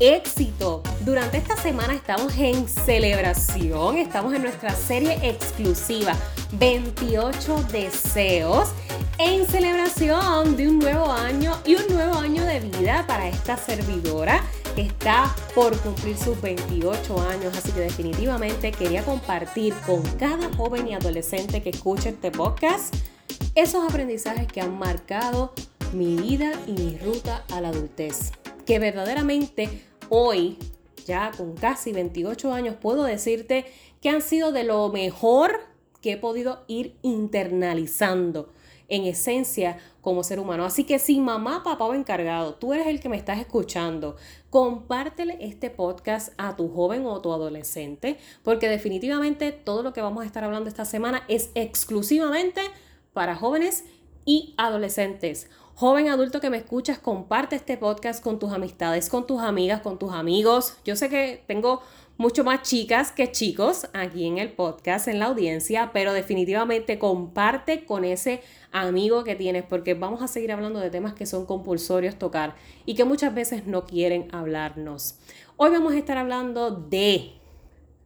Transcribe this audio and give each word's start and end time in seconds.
éxito. 0.00 0.82
Durante 1.04 1.38
esta 1.38 1.56
semana 1.56 1.94
estamos 1.94 2.36
en 2.38 2.68
celebración, 2.68 3.96
estamos 3.96 4.34
en 4.34 4.42
nuestra 4.42 4.74
serie 4.74 5.18
exclusiva 5.22 6.14
28 6.52 7.64
deseos 7.72 8.68
en 9.18 9.46
celebración 9.46 10.56
de 10.56 10.68
un 10.68 10.78
nuevo 10.78 11.10
año 11.10 11.56
y 11.66 11.74
un 11.74 11.88
nuevo 11.92 12.14
año 12.14 12.44
de 12.44 12.60
vida 12.60 13.04
para 13.06 13.28
esta 13.28 13.56
servidora 13.56 14.44
que 14.76 14.82
está 14.82 15.34
por 15.54 15.76
cumplir 15.80 16.16
sus 16.16 16.40
28 16.40 17.20
años, 17.22 17.56
así 17.56 17.72
que 17.72 17.80
definitivamente 17.80 18.70
quería 18.70 19.02
compartir 19.02 19.74
con 19.86 20.02
cada 20.16 20.52
joven 20.54 20.86
y 20.86 20.94
adolescente 20.94 21.62
que 21.62 21.70
escuche 21.70 22.10
este 22.10 22.30
podcast 22.30 22.94
esos 23.56 23.88
aprendizajes 23.88 24.46
que 24.46 24.60
han 24.60 24.78
marcado 24.78 25.52
mi 25.92 26.16
vida 26.16 26.52
y 26.68 26.72
mi 26.72 26.98
ruta 26.98 27.44
a 27.50 27.60
la 27.60 27.70
adultez 27.70 28.30
que 28.68 28.78
verdaderamente 28.78 29.87
hoy, 30.10 30.58
ya 31.06 31.30
con 31.36 31.54
casi 31.54 31.92
28 31.92 32.52
años, 32.52 32.76
puedo 32.80 33.04
decirte 33.04 33.66
que 34.00 34.10
han 34.10 34.22
sido 34.22 34.52
de 34.52 34.64
lo 34.64 34.88
mejor 34.90 35.60
que 36.00 36.12
he 36.12 36.16
podido 36.16 36.64
ir 36.68 36.96
internalizando 37.02 38.52
en 38.88 39.04
esencia 39.04 39.78
como 40.00 40.24
ser 40.24 40.40
humano. 40.40 40.64
Así 40.64 40.84
que 40.84 40.98
si 40.98 41.20
mamá, 41.20 41.62
papá 41.62 41.84
o 41.84 41.94
encargado, 41.94 42.54
tú 42.54 42.72
eres 42.72 42.86
el 42.86 43.00
que 43.00 43.08
me 43.08 43.16
estás 43.16 43.38
escuchando, 43.38 44.16
compártele 44.50 45.36
este 45.40 45.70
podcast 45.70 46.32
a 46.38 46.56
tu 46.56 46.68
joven 46.68 47.04
o 47.06 47.20
tu 47.20 47.32
adolescente, 47.32 48.18
porque 48.42 48.68
definitivamente 48.68 49.52
todo 49.52 49.82
lo 49.82 49.92
que 49.92 50.00
vamos 50.00 50.22
a 50.22 50.26
estar 50.26 50.44
hablando 50.44 50.68
esta 50.68 50.86
semana 50.86 51.24
es 51.28 51.50
exclusivamente 51.54 52.62
para 53.12 53.36
jóvenes 53.36 53.84
y 54.24 54.54
adolescentes. 54.56 55.50
Joven 55.80 56.08
adulto 56.08 56.40
que 56.40 56.50
me 56.50 56.56
escuchas, 56.56 56.98
comparte 56.98 57.54
este 57.54 57.76
podcast 57.76 58.20
con 58.20 58.40
tus 58.40 58.52
amistades, 58.52 59.08
con 59.08 59.28
tus 59.28 59.40
amigas, 59.40 59.80
con 59.80 59.96
tus 59.96 60.12
amigos. 60.12 60.76
Yo 60.84 60.96
sé 60.96 61.08
que 61.08 61.44
tengo 61.46 61.82
mucho 62.16 62.42
más 62.42 62.62
chicas 62.62 63.12
que 63.12 63.30
chicos 63.30 63.86
aquí 63.92 64.26
en 64.26 64.38
el 64.38 64.50
podcast, 64.50 65.06
en 65.06 65.20
la 65.20 65.26
audiencia, 65.26 65.92
pero 65.92 66.12
definitivamente 66.12 66.98
comparte 66.98 67.84
con 67.84 68.04
ese 68.04 68.42
amigo 68.72 69.22
que 69.22 69.36
tienes 69.36 69.62
porque 69.62 69.94
vamos 69.94 70.20
a 70.20 70.26
seguir 70.26 70.50
hablando 70.50 70.80
de 70.80 70.90
temas 70.90 71.14
que 71.14 71.26
son 71.26 71.46
compulsorios 71.46 72.16
tocar 72.16 72.56
y 72.84 72.96
que 72.96 73.04
muchas 73.04 73.32
veces 73.32 73.68
no 73.68 73.86
quieren 73.86 74.26
hablarnos. 74.34 75.20
Hoy 75.56 75.70
vamos 75.70 75.92
a 75.92 75.98
estar 75.98 76.18
hablando 76.18 76.72
de 76.72 77.34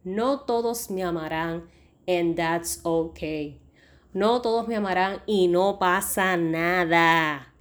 no 0.03 0.41
todos 0.41 0.91
me 0.91 1.01
amarán 1.01 1.63
and 2.07 2.35
that's 2.35 2.81
okay. 2.83 3.59
No 4.13 4.43
todos 4.43 4.67
me 4.67 4.75
amarán 4.75 5.23
y 5.25 5.47
no 5.47 5.79
pasa 5.79 6.37
nada. 6.37 7.52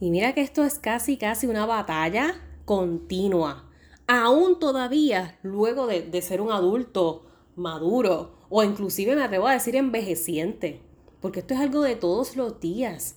Y 0.00 0.10
mira 0.10 0.32
que 0.34 0.42
esto 0.42 0.64
es 0.64 0.78
casi, 0.78 1.16
casi 1.16 1.46
una 1.46 1.66
batalla 1.66 2.34
continua. 2.64 3.68
Aún 4.06 4.58
todavía, 4.58 5.38
luego 5.42 5.86
de, 5.86 6.22
ser 6.22 6.40
un 6.40 6.52
adulto 6.52 7.26
maduro, 7.56 8.38
o 8.48 8.62
inclusive 8.62 9.16
me 9.16 9.22
atrevo 9.22 9.48
a 9.48 9.52
decir 9.52 9.76
envejeciente, 9.76 10.80
porque 11.20 11.40
esto 11.40 11.54
es 11.54 11.60
algo 11.60 11.82
de 11.82 11.96
todos 11.96 12.36
los 12.36 12.60
días. 12.60 13.16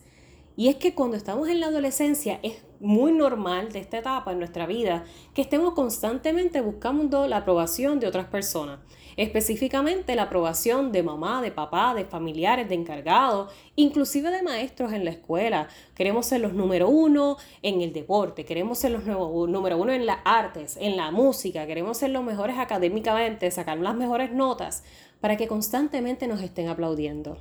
Y 0.57 0.67
es 0.67 0.75
que 0.75 0.95
cuando 0.95 1.17
estamos 1.17 1.47
en 1.49 1.59
la 1.59 1.67
adolescencia 1.67 2.39
es 2.43 2.63
muy 2.81 3.11
normal 3.11 3.71
de 3.71 3.79
esta 3.79 3.99
etapa 3.99 4.31
en 4.31 4.39
nuestra 4.39 4.65
vida 4.65 5.05
que 5.33 5.41
estemos 5.41 5.73
constantemente 5.73 6.61
buscando 6.61 7.27
la 7.27 7.37
aprobación 7.37 7.99
de 7.99 8.07
otras 8.07 8.25
personas 8.25 8.79
específicamente 9.17 10.15
la 10.15 10.23
aprobación 10.23 10.91
de 10.91 11.03
mamá, 11.03 11.41
de 11.41 11.51
papá, 11.51 11.93
de 11.93 12.05
familiares, 12.05 12.69
de 12.69 12.75
encargados, 12.75 13.51
inclusive 13.75 14.31
de 14.31 14.43
maestros 14.43 14.93
en 14.93 15.05
la 15.05 15.11
escuela. 15.11 15.67
Queremos 15.95 16.25
ser 16.25 16.41
los 16.41 16.53
número 16.53 16.89
uno 16.89 17.37
en 17.61 17.81
el 17.81 17.93
deporte, 17.93 18.45
queremos 18.45 18.79
ser 18.79 18.91
los 18.91 19.05
número 19.05 19.77
uno 19.77 19.91
en 19.91 20.05
las 20.05 20.19
artes, 20.25 20.77
en 20.79 20.97
la 20.97 21.11
música, 21.11 21.67
queremos 21.67 21.97
ser 21.97 22.11
los 22.11 22.23
mejores 22.23 22.57
académicamente, 22.57 23.51
sacar 23.51 23.77
las 23.77 23.95
mejores 23.95 24.31
notas, 24.31 24.83
para 25.19 25.37
que 25.37 25.47
constantemente 25.47 26.27
nos 26.27 26.41
estén 26.41 26.67
aplaudiendo. 26.67 27.37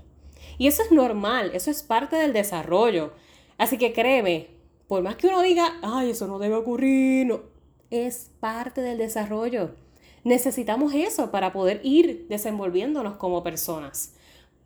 Y 0.58 0.66
eso 0.66 0.82
es 0.82 0.92
normal, 0.92 1.52
eso 1.54 1.70
es 1.70 1.82
parte 1.82 2.16
del 2.16 2.32
desarrollo. 2.32 3.12
Así 3.56 3.78
que 3.78 3.92
créeme, 3.92 4.48
por 4.90 5.04
más 5.04 5.14
que 5.14 5.28
uno 5.28 5.40
diga, 5.40 5.78
ay, 5.82 6.10
eso 6.10 6.26
no 6.26 6.40
debe 6.40 6.56
ocurrir, 6.56 7.24
no, 7.24 7.42
es 7.90 8.32
parte 8.40 8.80
del 8.80 8.98
desarrollo. 8.98 9.76
Necesitamos 10.24 10.94
eso 10.94 11.30
para 11.30 11.52
poder 11.52 11.80
ir 11.84 12.26
desenvolviéndonos 12.28 13.14
como 13.14 13.44
personas. 13.44 14.14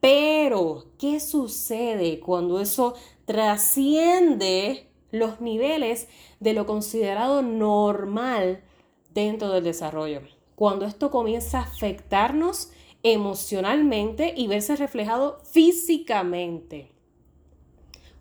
Pero, 0.01 0.87
¿qué 0.99 1.21
sucede 1.21 2.21
cuando 2.21 2.59
eso 2.59 2.95
trasciende 3.27 4.89
los 5.11 5.43
niveles 5.43 6.09
de 6.41 6.55
lo 6.55 6.65
considerado 6.65 7.43
normal 7.43 8.65
dentro 9.13 9.51
del 9.51 9.63
desarrollo? 9.63 10.23
Cuando 10.55 10.87
esto 10.87 11.11
comienza 11.11 11.59
a 11.59 11.65
afectarnos 11.65 12.71
emocionalmente 13.03 14.33
y 14.35 14.47
verse 14.47 14.75
reflejado 14.77 15.41
físicamente. 15.45 16.93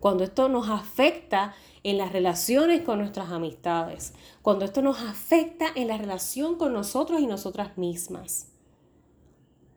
Cuando 0.00 0.22
esto 0.22 0.50
nos 0.50 0.68
afecta 0.68 1.54
en 1.84 1.98
las 1.98 2.12
relaciones 2.12 2.80
con 2.80 2.98
nuestras 2.98 3.30
amistades, 3.30 4.14
cuando 4.42 4.64
esto 4.64 4.82
nos 4.82 5.00
afecta 5.00 5.66
en 5.74 5.88
la 5.88 5.98
relación 5.98 6.56
con 6.56 6.72
nosotros 6.72 7.20
y 7.20 7.26
nosotras 7.26 7.76
mismas. 7.76 8.48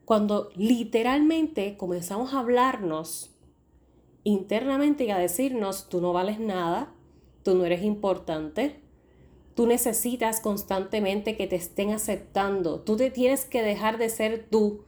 Cuando 0.06 0.50
literalmente 0.56 1.76
comenzamos 1.76 2.34
a 2.34 2.40
hablarnos 2.40 3.36
internamente 4.24 5.04
y 5.04 5.12
a 5.12 5.18
decirnos, 5.18 5.90
tú 5.90 6.00
no 6.00 6.14
vales 6.14 6.40
nada, 6.40 6.94
tú 7.44 7.56
no 7.56 7.66
eres 7.66 7.84
importante, 7.84 8.80
tú 9.54 9.68
necesitas 9.68 10.40
constantemente 10.40 11.36
que 11.36 11.48
te 11.48 11.58
estén 11.58 11.92
aceptando, 11.92 12.80
tú 12.80 12.96
te 12.96 13.12
tienes 13.12 13.44
que 13.44 13.64
dejar 13.64 13.98
de 13.98 14.08
ser 14.08 14.48
tú, 14.50 14.86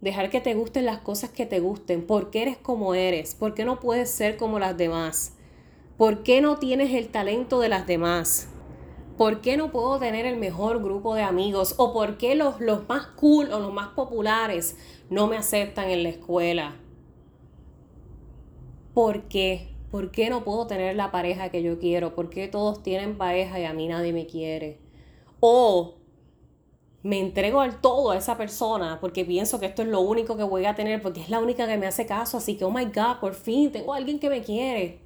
dejar 0.00 0.30
que 0.30 0.40
te 0.40 0.54
gusten 0.54 0.86
las 0.86 1.00
cosas 1.00 1.28
que 1.28 1.44
te 1.44 1.60
gusten, 1.60 2.06
porque 2.06 2.40
eres 2.40 2.56
como 2.56 2.94
eres, 2.94 3.34
porque 3.34 3.66
no 3.66 3.80
puedes 3.80 4.08
ser 4.08 4.38
como 4.38 4.58
las 4.58 4.78
demás. 4.78 5.33
¿Por 5.96 6.24
qué 6.24 6.40
no 6.40 6.56
tienes 6.56 6.92
el 6.92 7.08
talento 7.08 7.60
de 7.60 7.68
las 7.68 7.86
demás? 7.86 8.48
¿Por 9.16 9.40
qué 9.40 9.56
no 9.56 9.70
puedo 9.70 10.00
tener 10.00 10.26
el 10.26 10.36
mejor 10.36 10.82
grupo 10.82 11.14
de 11.14 11.22
amigos? 11.22 11.76
¿O 11.78 11.92
por 11.92 12.18
qué 12.18 12.34
los, 12.34 12.60
los 12.60 12.88
más 12.88 13.06
cool 13.06 13.52
o 13.52 13.60
los 13.60 13.72
más 13.72 13.88
populares 13.90 14.76
no 15.08 15.28
me 15.28 15.36
aceptan 15.36 15.88
en 15.90 16.02
la 16.02 16.08
escuela? 16.08 16.74
¿Por 18.92 19.28
qué? 19.28 19.68
¿Por 19.92 20.10
qué 20.10 20.30
no 20.30 20.42
puedo 20.42 20.66
tener 20.66 20.96
la 20.96 21.12
pareja 21.12 21.50
que 21.50 21.62
yo 21.62 21.78
quiero? 21.78 22.16
¿Por 22.16 22.28
qué 22.28 22.48
todos 22.48 22.82
tienen 22.82 23.16
pareja 23.16 23.60
y 23.60 23.64
a 23.64 23.72
mí 23.72 23.86
nadie 23.86 24.12
me 24.12 24.26
quiere? 24.26 24.80
O 25.38 25.94
me 27.04 27.20
entrego 27.20 27.60
al 27.60 27.80
todo 27.80 28.10
a 28.10 28.16
esa 28.16 28.36
persona 28.36 28.98
porque 29.00 29.24
pienso 29.24 29.60
que 29.60 29.66
esto 29.66 29.82
es 29.82 29.88
lo 29.88 30.00
único 30.00 30.36
que 30.36 30.42
voy 30.42 30.64
a 30.64 30.74
tener 30.74 31.00
porque 31.00 31.20
es 31.20 31.30
la 31.30 31.38
única 31.38 31.68
que 31.68 31.78
me 31.78 31.86
hace 31.86 32.04
caso. 32.04 32.38
Así 32.38 32.56
que, 32.56 32.64
oh 32.64 32.72
my 32.72 32.86
God, 32.86 33.20
por 33.20 33.34
fin 33.34 33.70
tengo 33.70 33.94
a 33.94 33.98
alguien 33.98 34.18
que 34.18 34.28
me 34.28 34.42
quiere 34.42 35.03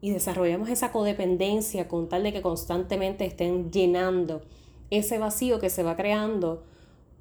y 0.00 0.10
desarrollamos 0.10 0.68
esa 0.68 0.92
codependencia 0.92 1.88
con 1.88 2.08
tal 2.08 2.22
de 2.22 2.32
que 2.32 2.42
constantemente 2.42 3.24
estén 3.24 3.70
llenando 3.70 4.42
ese 4.90 5.18
vacío 5.18 5.58
que 5.58 5.70
se 5.70 5.82
va 5.82 5.96
creando 5.96 6.62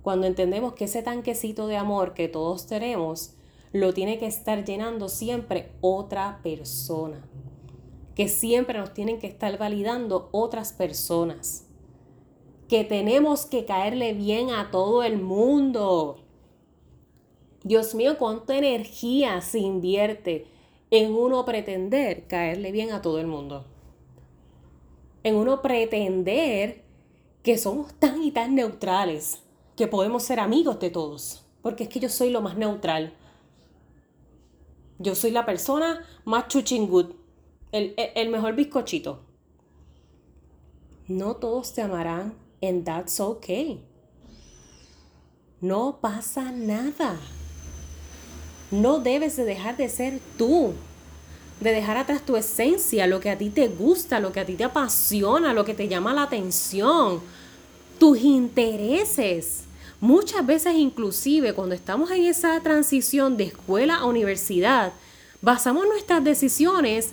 cuando 0.01 0.27
entendemos 0.27 0.73
que 0.73 0.85
ese 0.85 1.01
tanquecito 1.01 1.67
de 1.67 1.77
amor 1.77 2.13
que 2.13 2.27
todos 2.27 2.67
tenemos 2.67 3.33
lo 3.71 3.93
tiene 3.93 4.19
que 4.19 4.27
estar 4.27 4.63
llenando 4.63 5.09
siempre 5.09 5.71
otra 5.81 6.39
persona, 6.43 7.27
que 8.13 8.27
siempre 8.27 8.79
nos 8.79 8.93
tienen 8.93 9.19
que 9.19 9.27
estar 9.27 9.57
validando 9.57 10.29
otras 10.31 10.73
personas, 10.73 11.67
que 12.69 12.83
tenemos 12.83 13.45
que 13.45 13.65
caerle 13.65 14.13
bien 14.13 14.51
a 14.51 14.71
todo 14.71 15.03
el 15.03 15.19
mundo. 15.19 16.17
Dios 17.63 17.95
mío, 17.95 18.17
cuánta 18.17 18.57
energía 18.57 19.41
se 19.41 19.59
invierte 19.59 20.45
en 20.91 21.13
uno 21.13 21.45
pretender 21.45 22.27
caerle 22.27 22.71
bien 22.71 22.91
a 22.91 23.01
todo 23.01 23.19
el 23.19 23.27
mundo. 23.27 23.65
En 25.23 25.35
uno 25.35 25.61
pretender 25.61 26.83
que 27.43 27.57
somos 27.57 27.93
tan 27.95 28.23
y 28.23 28.31
tan 28.31 28.55
neutrales 28.55 29.41
que 29.75 29.87
podemos 29.87 30.23
ser 30.23 30.39
amigos 30.39 30.79
de 30.79 30.89
todos. 30.89 31.45
Porque 31.61 31.83
es 31.83 31.89
que 31.89 31.99
yo 31.99 32.09
soy 32.09 32.29
lo 32.29 32.41
más 32.41 32.57
neutral. 32.57 33.13
Yo 34.99 35.15
soy 35.15 35.31
la 35.31 35.45
persona 35.45 36.05
más 36.23 36.47
chuchingut, 36.47 37.15
el, 37.71 37.93
el 37.97 38.29
mejor 38.29 38.55
bizcochito. 38.55 39.25
No 41.07 41.35
todos 41.35 41.73
te 41.73 41.81
amarán 41.81 42.35
and 42.61 42.85
that's 42.85 43.19
okay. 43.19 43.83
no 45.61 45.99
pasa 46.01 46.51
nada. 46.51 47.19
No 48.81 48.99
debes 48.99 49.37
de 49.37 49.45
dejar 49.45 49.77
de 49.77 49.87
ser 49.87 50.19
tú, 50.37 50.73
de 51.61 51.71
dejar 51.71 51.95
atrás 51.95 52.25
tu 52.25 52.35
esencia, 52.35 53.07
lo 53.07 53.21
que 53.21 53.29
a 53.29 53.37
ti 53.37 53.49
te 53.49 53.69
gusta, 53.69 54.19
lo 54.19 54.33
que 54.33 54.41
a 54.41 54.45
ti 54.45 54.55
te 54.55 54.65
apasiona, 54.65 55.53
lo 55.53 55.63
que 55.63 55.73
te 55.73 55.87
llama 55.87 56.13
la 56.13 56.23
atención, 56.23 57.21
tus 57.97 58.19
intereses. 58.19 59.63
Muchas 60.01 60.45
veces 60.45 60.75
inclusive 60.75 61.53
cuando 61.53 61.73
estamos 61.73 62.11
en 62.11 62.25
esa 62.25 62.59
transición 62.59 63.37
de 63.37 63.45
escuela 63.45 63.95
a 63.95 64.05
universidad, 64.05 64.91
basamos 65.41 65.85
nuestras 65.87 66.21
decisiones 66.21 67.11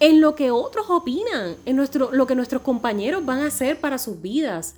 en 0.00 0.20
lo 0.20 0.34
que 0.34 0.50
otros 0.50 0.90
opinan, 0.90 1.54
en 1.66 1.76
nuestro, 1.76 2.10
lo 2.10 2.26
que 2.26 2.34
nuestros 2.34 2.62
compañeros 2.62 3.24
van 3.24 3.40
a 3.40 3.46
hacer 3.46 3.78
para 3.78 3.98
sus 3.98 4.20
vidas. 4.20 4.74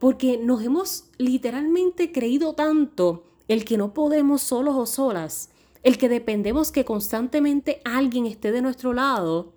Porque 0.00 0.38
nos 0.38 0.62
hemos 0.64 1.04
literalmente 1.18 2.10
creído 2.10 2.54
tanto 2.54 3.22
el 3.48 3.64
que 3.64 3.76
no 3.76 3.94
podemos 3.94 4.42
solos 4.42 4.74
o 4.76 4.86
solas, 4.86 5.50
el 5.82 5.98
que 5.98 6.08
dependemos 6.08 6.72
que 6.72 6.84
constantemente 6.84 7.80
alguien 7.84 8.26
esté 8.26 8.52
de 8.52 8.62
nuestro 8.62 8.92
lado, 8.92 9.52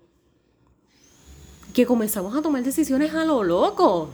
que 1.74 1.86
comenzamos 1.86 2.36
a 2.36 2.42
tomar 2.42 2.62
decisiones 2.62 3.14
a 3.14 3.24
lo 3.24 3.42
loco. 3.42 4.10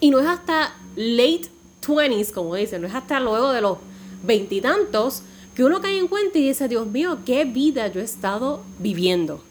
Y 0.00 0.10
no 0.10 0.20
es 0.20 0.26
hasta 0.26 0.74
late 0.94 1.50
20s, 1.86 2.32
como 2.32 2.54
dicen, 2.54 2.82
no 2.82 2.88
es 2.88 2.94
hasta 2.94 3.20
luego 3.20 3.52
de 3.52 3.60
los 3.60 3.78
veintitantos 4.22 5.22
que 5.54 5.64
uno 5.64 5.80
cae 5.80 5.98
en 5.98 6.08
cuenta 6.08 6.38
y 6.38 6.48
dice, 6.48 6.68
Dios 6.68 6.86
mío, 6.86 7.20
qué 7.24 7.44
vida 7.44 7.88
yo 7.88 8.00
he 8.00 8.04
estado 8.04 8.62
viviendo. 8.78 9.42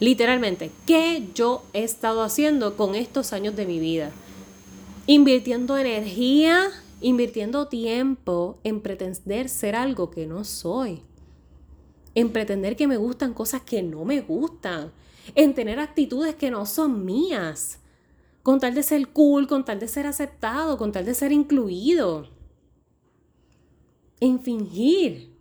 Literalmente, 0.00 0.70
¿qué 0.86 1.28
yo 1.34 1.62
he 1.72 1.82
estado 1.82 2.22
haciendo 2.22 2.76
con 2.76 2.94
estos 2.94 3.32
años 3.32 3.56
de 3.56 3.64
mi 3.64 3.78
vida? 3.80 4.10
Invirtiendo 5.06 5.78
energía, 5.78 6.68
invirtiendo 7.00 7.68
tiempo 7.68 8.58
en 8.64 8.80
pretender 8.80 9.48
ser 9.48 9.76
algo 9.76 10.10
que 10.10 10.26
no 10.26 10.44
soy. 10.44 11.02
En 12.14 12.32
pretender 12.32 12.76
que 12.76 12.86
me 12.86 12.96
gustan 12.96 13.34
cosas 13.34 13.62
que 13.62 13.82
no 13.82 14.04
me 14.04 14.20
gustan. 14.20 14.92
En 15.34 15.54
tener 15.54 15.78
actitudes 15.78 16.34
que 16.34 16.50
no 16.50 16.66
son 16.66 17.04
mías. 17.04 17.80
Con 18.42 18.60
tal 18.60 18.74
de 18.74 18.82
ser 18.82 19.08
cool, 19.08 19.46
con 19.46 19.64
tal 19.64 19.80
de 19.80 19.88
ser 19.88 20.06
aceptado, 20.06 20.78
con 20.78 20.92
tal 20.92 21.04
de 21.04 21.14
ser 21.14 21.32
incluido 21.32 22.28
en 24.20 24.40
fingir. 24.40 25.34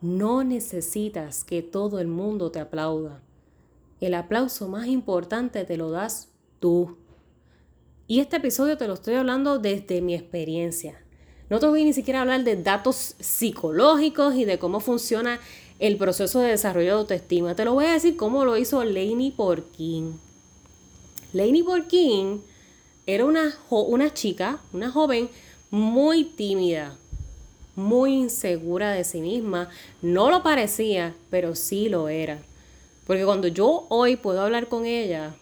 No 0.00 0.42
necesitas 0.42 1.44
que 1.44 1.62
todo 1.62 2.00
el 2.00 2.08
mundo 2.08 2.50
te 2.50 2.60
aplauda. 2.60 3.22
El 4.00 4.14
aplauso 4.14 4.68
más 4.68 4.86
importante 4.86 5.64
te 5.64 5.76
lo 5.76 5.90
das 5.90 6.28
tú. 6.58 6.96
Y 8.08 8.20
este 8.20 8.36
episodio 8.38 8.76
te 8.76 8.88
lo 8.88 8.94
estoy 8.94 9.14
hablando 9.14 9.58
desde 9.58 10.00
mi 10.00 10.14
experiencia. 10.14 10.98
No 11.48 11.60
te 11.60 11.66
voy 11.66 11.84
ni 11.84 11.92
siquiera 11.92 12.18
a 12.18 12.22
hablar 12.22 12.42
de 12.44 12.56
datos 12.56 13.14
psicológicos 13.20 14.34
y 14.34 14.44
de 14.44 14.58
cómo 14.58 14.80
funciona 14.80 15.38
el 15.78 15.96
proceso 15.96 16.40
de 16.40 16.50
desarrollo 16.50 16.94
de 16.94 17.00
autoestima. 17.00 17.54
Te 17.54 17.64
lo 17.64 17.74
voy 17.74 17.86
a 17.86 17.92
decir 17.92 18.16
cómo 18.16 18.44
lo 18.44 18.56
hizo 18.56 18.82
Lainey 18.84 19.30
Porkin. 19.30 20.18
Lainey 21.32 21.62
Porkin 21.62 22.42
era 23.06 23.24
una, 23.24 23.54
una 23.70 24.12
chica, 24.12 24.58
una 24.72 24.90
joven 24.90 25.28
muy 25.70 26.24
tímida, 26.24 26.96
muy 27.76 28.14
insegura 28.14 28.92
de 28.92 29.04
sí 29.04 29.20
misma. 29.20 29.70
No 30.02 30.30
lo 30.30 30.42
parecía, 30.42 31.14
pero 31.30 31.54
sí 31.54 31.88
lo 31.88 32.08
era. 32.08 32.42
Porque 33.06 33.24
cuando 33.24 33.48
yo 33.48 33.86
hoy 33.90 34.16
puedo 34.16 34.40
hablar 34.40 34.68
con 34.68 34.86
ella, 34.86 35.34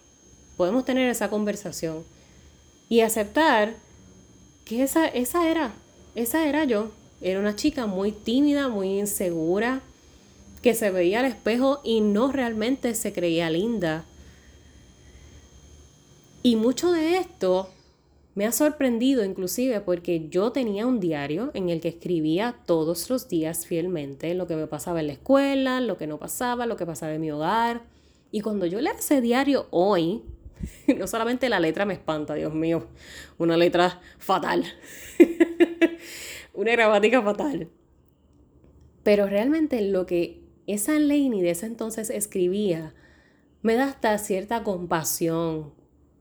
podemos 0.57 0.85
tener 0.85 1.09
esa 1.09 1.29
conversación 1.29 2.03
y 2.91 2.99
aceptar 2.99 3.75
que 4.65 4.83
esa, 4.83 5.07
esa 5.07 5.49
era, 5.49 5.73
esa 6.13 6.45
era 6.49 6.65
yo. 6.65 6.91
Era 7.21 7.39
una 7.39 7.55
chica 7.55 7.87
muy 7.87 8.11
tímida, 8.11 8.67
muy 8.67 8.99
insegura, 8.99 9.81
que 10.61 10.73
se 10.73 10.91
veía 10.91 11.21
al 11.21 11.25
espejo 11.25 11.79
y 11.85 12.01
no 12.01 12.33
realmente 12.33 12.93
se 12.95 13.13
creía 13.13 13.49
linda. 13.49 14.03
Y 16.43 16.57
mucho 16.57 16.91
de 16.91 17.15
esto 17.15 17.69
me 18.35 18.45
ha 18.45 18.51
sorprendido 18.51 19.23
inclusive 19.23 19.79
porque 19.79 20.27
yo 20.27 20.51
tenía 20.51 20.85
un 20.85 20.99
diario 20.99 21.51
en 21.53 21.69
el 21.69 21.79
que 21.79 21.87
escribía 21.87 22.57
todos 22.65 23.09
los 23.09 23.29
días 23.29 23.65
fielmente 23.65 24.33
lo 24.33 24.47
que 24.47 24.57
me 24.57 24.67
pasaba 24.67 24.99
en 24.99 25.07
la 25.07 25.13
escuela, 25.13 25.79
lo 25.79 25.97
que 25.97 26.07
no 26.07 26.17
pasaba, 26.17 26.65
lo 26.65 26.75
que 26.75 26.85
pasaba 26.85 27.13
en 27.13 27.21
mi 27.21 27.31
hogar. 27.31 27.83
Y 28.33 28.41
cuando 28.41 28.65
yo 28.65 28.81
leo 28.81 28.91
ese 28.99 29.21
diario 29.21 29.67
hoy, 29.71 30.23
no 30.97 31.07
solamente 31.07 31.49
la 31.49 31.59
letra 31.59 31.85
me 31.85 31.93
espanta, 31.93 32.33
Dios 32.33 32.53
mío, 32.53 32.87
una 33.37 33.57
letra 33.57 34.01
fatal, 34.17 34.65
una 36.53 36.71
gramática 36.71 37.21
fatal. 37.21 37.69
Pero 39.03 39.27
realmente 39.27 39.81
lo 39.81 40.05
que 40.05 40.41
esa 40.67 40.99
Laney 40.99 41.41
de 41.41 41.51
ese 41.51 41.65
entonces 41.65 42.09
escribía 42.09 42.93
me 43.61 43.75
da 43.75 43.85
hasta 43.85 44.17
cierta 44.17 44.63
compasión 44.63 45.73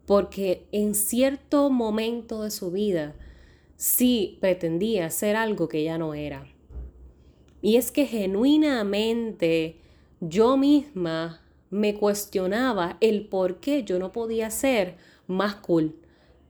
porque 0.06 0.66
en 0.72 0.94
cierto 0.94 1.70
momento 1.70 2.42
de 2.42 2.50
su 2.50 2.70
vida 2.70 3.14
sí 3.76 4.38
pretendía 4.40 5.08
ser 5.10 5.36
algo 5.36 5.68
que 5.68 5.84
ya 5.84 5.98
no 5.98 6.14
era. 6.14 6.46
Y 7.62 7.76
es 7.76 7.92
que 7.92 8.06
genuinamente 8.06 9.76
yo 10.20 10.56
misma 10.56 11.42
me 11.70 11.94
cuestionaba 11.94 12.96
el 13.00 13.26
por 13.28 13.60
qué 13.60 13.84
yo 13.84 13.98
no 13.98 14.12
podía 14.12 14.50
ser 14.50 14.96
más 15.26 15.54
cool, 15.56 15.96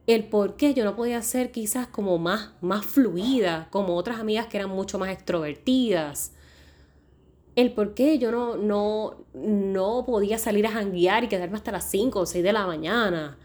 el 0.06 0.24
por 0.24 0.56
qué 0.56 0.74
yo 0.74 0.84
no 0.84 0.96
podía 0.96 1.22
ser 1.22 1.52
quizás 1.52 1.86
como 1.86 2.18
más, 2.18 2.52
más 2.60 2.84
fluida, 2.84 3.68
como 3.70 3.96
otras 3.96 4.18
amigas 4.18 4.46
que 4.46 4.56
eran 4.56 4.70
mucho 4.70 4.98
más 4.98 5.10
extrovertidas, 5.10 6.32
el 7.56 7.72
por 7.72 7.94
qué 7.94 8.18
yo 8.18 8.30
no, 8.30 8.56
no, 8.56 9.24
no 9.34 10.04
podía 10.06 10.38
salir 10.38 10.66
a 10.66 10.70
janguear 10.70 11.24
y 11.24 11.28
quedarme 11.28 11.56
hasta 11.56 11.72
las 11.72 11.90
5 11.90 12.20
o 12.20 12.26
6 12.26 12.42
de 12.42 12.52
la 12.52 12.66
mañana, 12.66 13.38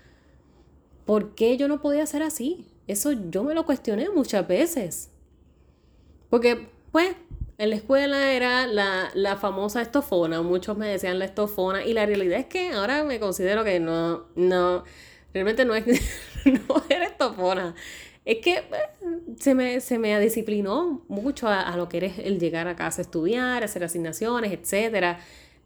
¿Por 1.05 1.35
qué 1.35 1.55
yo 1.55 1.67
no 1.67 1.81
podía 1.81 2.05
ser 2.05 2.23
así? 2.23 2.65
Eso 2.87 3.11
yo 3.11 3.43
me 3.43 3.53
lo 3.53 3.65
cuestioné 3.65 4.09
muchas 4.09 4.47
veces. 4.47 5.11
Porque, 6.29 6.67
pues, 6.91 7.15
en 7.57 7.69
la 7.69 7.75
escuela 7.75 8.33
era 8.33 8.67
la, 8.67 9.37
famosa 9.37 9.81
estofona, 9.81 10.41
muchos 10.41 10.77
me 10.77 10.87
decían 10.87 11.19
la 11.19 11.25
estofona, 11.25 11.85
y 11.85 11.93
la 11.93 12.05
realidad 12.05 12.39
es 12.39 12.45
que 12.47 12.71
ahora 12.71 13.03
me 13.03 13.19
considero 13.19 13.63
que 13.63 13.79
no, 13.79 14.25
no, 14.35 14.83
realmente 15.33 15.65
no 15.65 15.75
es, 15.75 15.85
no 16.45 16.83
era 16.89 17.05
estofona. 17.05 17.75
Es 18.25 18.39
que 18.39 18.63
pues, 18.67 18.81
se, 19.39 19.53
me, 19.53 19.79
se 19.81 19.99
me 19.99 20.19
disciplinó 20.19 21.05
mucho 21.07 21.47
a, 21.47 21.61
a, 21.61 21.77
lo 21.77 21.87
que 21.87 21.97
eres 21.97 22.19
el 22.19 22.39
llegar 22.39 22.67
a 22.67 22.75
casa 22.75 23.01
a 23.01 23.03
estudiar, 23.03 23.63
hacer 23.63 23.83
asignaciones, 23.83 24.51
etc. 24.51 25.17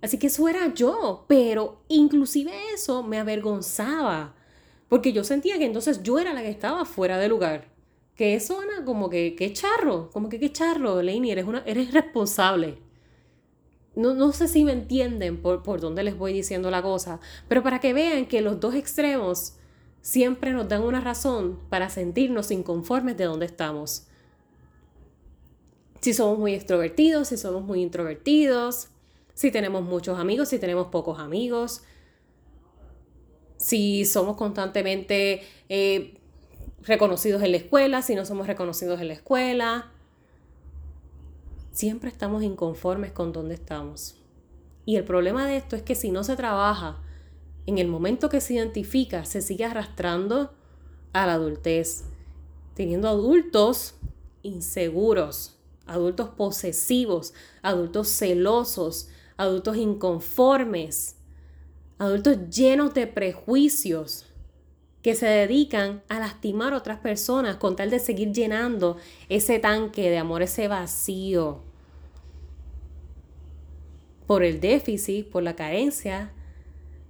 Así 0.02 0.20
que 0.20 0.28
eso 0.28 0.48
era 0.48 0.74
yo, 0.74 1.26
pero 1.28 1.82
inclusive 1.88 2.52
eso 2.74 3.02
me 3.02 3.18
avergonzaba 3.18 4.36
porque 4.90 5.14
yo 5.14 5.24
sentía 5.24 5.58
que 5.58 5.66
entonces 5.66 6.04
yo 6.04 6.20
era 6.20 6.34
la 6.34 6.42
que 6.42 6.50
estaba 6.50 6.84
fuera 6.84 7.18
de 7.20 7.30
lugar. 7.30 7.69
Que 8.20 8.36
eso 8.36 8.62
era 8.62 8.84
como 8.84 9.10
que, 9.10 9.34
qué 9.34 9.54
charro, 9.54 10.10
como 10.12 10.28
que 10.28 10.42
qué 10.42 10.52
charro, 10.52 11.02
Lainey, 11.02 11.32
eres, 11.32 11.46
una, 11.46 11.64
eres 11.66 11.94
responsable. 11.94 12.78
No, 13.96 14.14
no 14.14 14.34
sé 14.34 14.50
si 14.50 14.66
me 14.66 14.74
entienden 14.74 15.42
por, 15.42 15.64
por 15.64 15.80
dónde 15.80 16.04
les 16.04 16.18
voy 16.18 16.34
diciendo 16.34 16.70
la 16.70 16.82
cosa, 16.82 17.22
pero 17.48 17.64
para 17.64 17.80
que 17.80 17.94
vean 17.94 18.26
que 18.26 18.42
los 18.42 18.60
dos 18.60 18.76
extremos 18.76 19.54
siempre 20.02 20.52
nos 20.52 20.68
dan 20.68 20.82
una 20.82 21.00
razón 21.00 21.62
para 21.70 21.90
sentirnos 21.90 22.52
inconformes 22.52 23.16
de 23.16 23.24
dónde 23.24 23.46
estamos. 23.46 24.08
Si 26.02 26.14
somos 26.14 26.38
muy 26.38 26.54
extrovertidos, 26.56 27.30
si 27.30 27.38
somos 27.38 27.64
muy 27.64 27.82
introvertidos, 27.82 28.90
si 29.34 29.50
tenemos 29.50 29.82
muchos 29.84 30.20
amigos, 30.20 30.50
si 30.50 30.60
tenemos 30.60 30.88
pocos 30.88 31.20
amigos, 31.20 31.84
si 33.56 34.04
somos 34.04 34.36
constantemente 34.36 35.42
eh, 35.70 36.19
reconocidos 36.84 37.42
en 37.44 37.52
la 37.52 37.58
escuela, 37.58 38.02
si 38.02 38.16
no 38.16 38.26
somos 38.26 38.48
reconocidos 38.48 39.00
en 39.02 39.08
la 39.10 39.14
escuela. 39.14 39.92
Siempre 41.72 42.10
estamos 42.10 42.44
inconformes 42.44 43.12
con 43.12 43.32
dónde 43.32 43.56
estamos. 43.56 44.16
Y 44.86 44.96
el 44.96 45.04
problema 45.04 45.46
de 45.46 45.58
esto 45.58 45.76
es 45.76 45.84
que 45.84 45.96
si 45.96 46.12
no 46.12 46.24
se 46.24 46.36
trabaja, 46.36 47.02
en 47.66 47.78
el 47.78 47.88
momento 47.88 48.30
que 48.30 48.42
se 48.42 48.56
identifica, 48.56 49.26
se 49.26 49.42
sigue 49.42 49.66
arrastrando 49.66 50.54
a 51.14 51.28
la 51.28 51.34
adultez, 51.34 52.06
teniendo 52.74 53.08
adultos 53.08 53.96
inseguros, 54.42 55.58
adultos 55.86 56.30
posesivos, 56.30 57.34
adultos 57.62 58.08
celosos, 58.10 59.10
adultos 59.38 59.78
inconformes 59.78 61.16
adultos 62.00 62.50
llenos 62.50 62.94
de 62.94 63.06
prejuicios 63.06 64.26
que 65.02 65.16
se 65.16 65.28
dedican 65.28 66.04
a 66.10 66.20
lastimar 66.20 66.74
a 66.74 66.78
otras 66.78 67.00
personas 67.00 67.56
con 67.56 67.76
tal 67.76 67.90
de 67.90 68.00
seguir 68.00 68.34
llenando 68.34 68.98
ese 69.30 69.60
tanque 69.60 70.10
de 70.10 70.18
amor, 70.18 70.42
ese 70.42 70.68
vacío. 70.68 71.62
Por 74.28 74.44
el 74.44 74.60
déficit, 74.60 75.30
por 75.30 75.44
la 75.44 75.56
carencia 75.56 76.34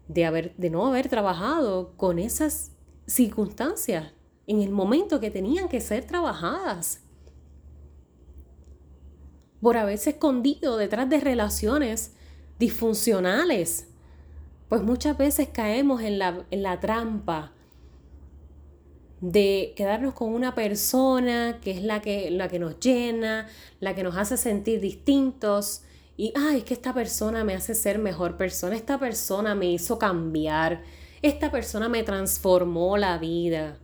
de, 0.08 0.26
haber, 0.26 0.56
de 0.56 0.70
no 0.70 0.86
haber 0.86 1.10
trabajado 1.10 1.94
con 1.98 2.20
esas 2.20 2.72
circunstancias, 3.08 4.14
en 4.46 4.62
el 4.62 4.72
momento 4.72 5.20
que 5.20 5.32
tenían 5.32 5.68
que 5.68 5.82
ser 5.82 6.06
trabajadas. 6.06 7.02
Por 9.62 9.78
haberse 9.78 10.12
escondido 10.12 10.78
detrás 10.78 11.10
de 11.10 11.20
relaciones 11.20 12.14
disfuncionales. 12.60 13.88
Pues 14.70 14.84
muchas 14.84 15.18
veces 15.18 15.50
caemos 15.50 16.02
en 16.02 16.20
la, 16.20 16.46
en 16.52 16.64
la 16.64 16.80
trampa 16.80 17.54
de 19.22 19.74
quedarnos 19.76 20.14
con 20.14 20.34
una 20.34 20.56
persona 20.56 21.60
que 21.62 21.72
es 21.72 21.84
la 21.84 22.02
que, 22.02 22.32
la 22.32 22.48
que 22.48 22.60
nos 22.60 22.80
llena, 22.80 23.48
la 23.80 23.96
que 23.96 24.04
nos 24.04 24.16
hace 24.16 24.38
sentir 24.38 24.80
distintos. 24.80 25.84
Y, 26.16 26.34
ay, 26.36 26.60
es 26.60 26.64
que 26.64 26.74
esta 26.74 26.94
persona 26.94 27.44
me 27.44 27.54
hace 27.54 27.76
ser 27.76 28.00
mejor 28.00 28.38
persona, 28.38 28.76
esta 28.76 29.00
persona 29.00 29.56
me 29.56 29.72
hizo 29.72 30.00
cambiar, 30.00 30.84
esta 31.22 31.52
persona 31.52 31.90
me 31.90 32.04
transformó 32.04 32.98
la 32.98 33.18
vida. 33.18 33.78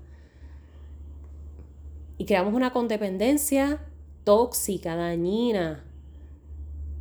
Y 2.18 2.26
creamos 2.26 2.54
una 2.54 2.72
codependencia 2.72 3.82
tóxica, 4.24 4.96
dañina, 4.96 5.84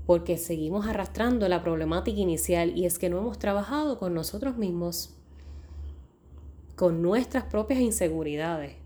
porque 0.06 0.36
seguimos 0.38 0.86
arrastrando 0.86 1.48
la 1.48 1.62
problemática 1.62 2.20
inicial 2.20 2.76
y 2.76 2.84
es 2.84 2.98
que 2.98 3.08
no 3.08 3.18
hemos 3.18 3.38
trabajado 3.38 3.98
con 3.98 4.12
nosotros 4.12 4.56
mismos 4.56 5.14
con 6.76 7.02
nuestras 7.02 7.44
propias 7.44 7.80
inseguridades, 7.80 8.76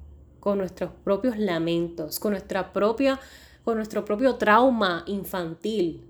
con 0.41 0.59
nuestros 0.59 0.91
propios 1.05 1.39
lamentos, 1.39 2.21
con 2.21 2.33
nuestra 2.33 2.73
propia 2.73 3.21
con 3.69 3.77
nuestro 3.77 4.03
propio 4.03 4.37
trauma 4.37 5.05
infantil 5.07 6.09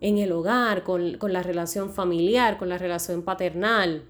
en 0.00 0.16
el 0.16 0.32
hogar, 0.32 0.82
con, 0.82 1.18
con 1.18 1.34
la 1.34 1.42
relación 1.42 1.92
familiar, 1.92 2.56
con 2.56 2.70
la 2.70 2.78
relación 2.78 3.20
paternal, 3.20 4.06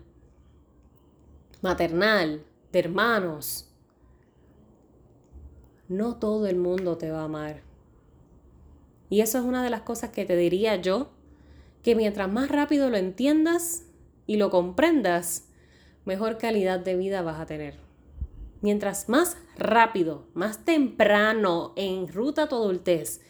maternal, 1.62 2.45
de 2.71 2.79
hermanos. 2.79 3.69
No 5.88 6.15
todo 6.15 6.47
el 6.47 6.59
mundo 6.59 6.97
te 6.97 7.11
va 7.11 7.23
a 7.23 7.25
amar. 7.25 7.62
Y 9.11 9.21
eso 9.21 9.38
es 9.38 9.45
una 9.45 9.65
de 9.65 9.71
las 9.71 9.81
cosas 9.81 10.11
que 10.11 10.25
te 10.25 10.37
diría 10.37 10.77
yo, 10.77 11.09
que 11.83 11.97
mientras 11.97 12.31
más 12.31 12.53
rápido 12.53 12.88
lo 12.88 12.99
entiendas 12.99 13.83
y 14.29 14.37
lo 14.37 14.50
comprendas, 14.50 15.48
mejor 16.09 16.38
calidad 16.38 16.81
de 16.81 16.97
vida 16.97 17.21
vas 17.21 17.38
a 17.38 17.47
tener. 17.47 17.75
Mientras 18.62 19.09
más 19.11 19.37
rápido, 19.57 20.27
más 20.33 20.65
temprano 20.65 21.75
en 21.77 22.09
ruta 22.09 22.45
a 22.45 22.49
tu 22.49 22.57
adultez, 22.57 23.21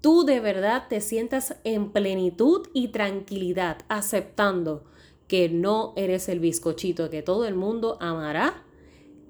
tú 0.00 0.24
de 0.24 0.38
verdad 0.38 0.84
te 0.88 1.00
sientas 1.00 1.56
en 1.64 1.90
plenitud 1.90 2.68
y 2.72 2.88
tranquilidad, 2.88 3.78
aceptando 3.88 4.84
que 5.26 5.48
no 5.48 5.92
eres 5.96 6.28
el 6.28 6.38
bizcochito 6.38 7.10
que 7.10 7.22
todo 7.22 7.44
el 7.44 7.56
mundo 7.56 7.98
amará, 8.00 8.64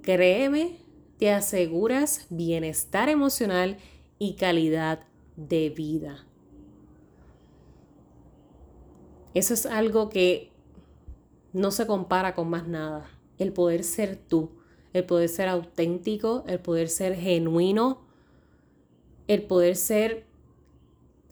créeme, 0.02 0.76
te 1.18 1.30
aseguras 1.30 2.26
bienestar 2.28 3.08
emocional 3.08 3.78
y 4.18 4.34
calidad 4.34 5.00
de 5.37 5.70
vida. 5.70 6.26
Eso 9.32 9.54
es 9.54 9.64
algo 9.64 10.11
que 10.11 10.51
no 11.52 11.71
se 11.71 11.87
compara 11.87 12.35
con 12.35 12.49
más 12.49 12.66
nada. 12.66 13.11
El 13.38 13.52
poder 13.52 13.85
ser 13.85 14.16
tú, 14.16 14.50
el 14.92 15.04
poder 15.04 15.28
ser 15.28 15.49
auténtico, 15.49 16.44
el 16.47 16.61
poder 16.61 16.88
ser 16.88 17.14
genuino, 17.16 18.00
el 19.28 19.42
poder 19.42 19.76
ser 19.76 20.26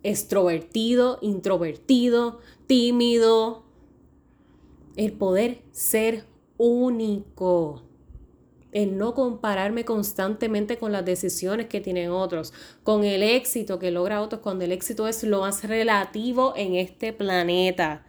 extrovertido, 0.03 1.19
introvertido, 1.21 2.41
tímido, 2.67 3.65
el 4.97 5.13
poder 5.13 5.63
ser 5.73 6.25
único, 6.57 7.83
el 8.73 8.97
no 8.97 9.15
compararme 9.15 9.85
constantemente 9.85 10.79
con 10.79 10.93
las 10.93 11.05
decisiones 11.05 11.67
que 11.67 11.81
tienen 11.81 12.11
otros, 12.11 12.53
con 12.83 13.05
el 13.05 13.23
éxito 13.23 13.79
que 13.79 13.91
logra 13.91 14.23
otros, 14.23 14.41
cuando 14.41 14.65
el 14.65 14.73
éxito 14.73 15.09
es 15.09 15.23
lo 15.25 15.41
más 15.41 15.65
relativo 15.65 16.55
en 16.57 16.75
este 16.75 17.13
planeta 17.13 18.07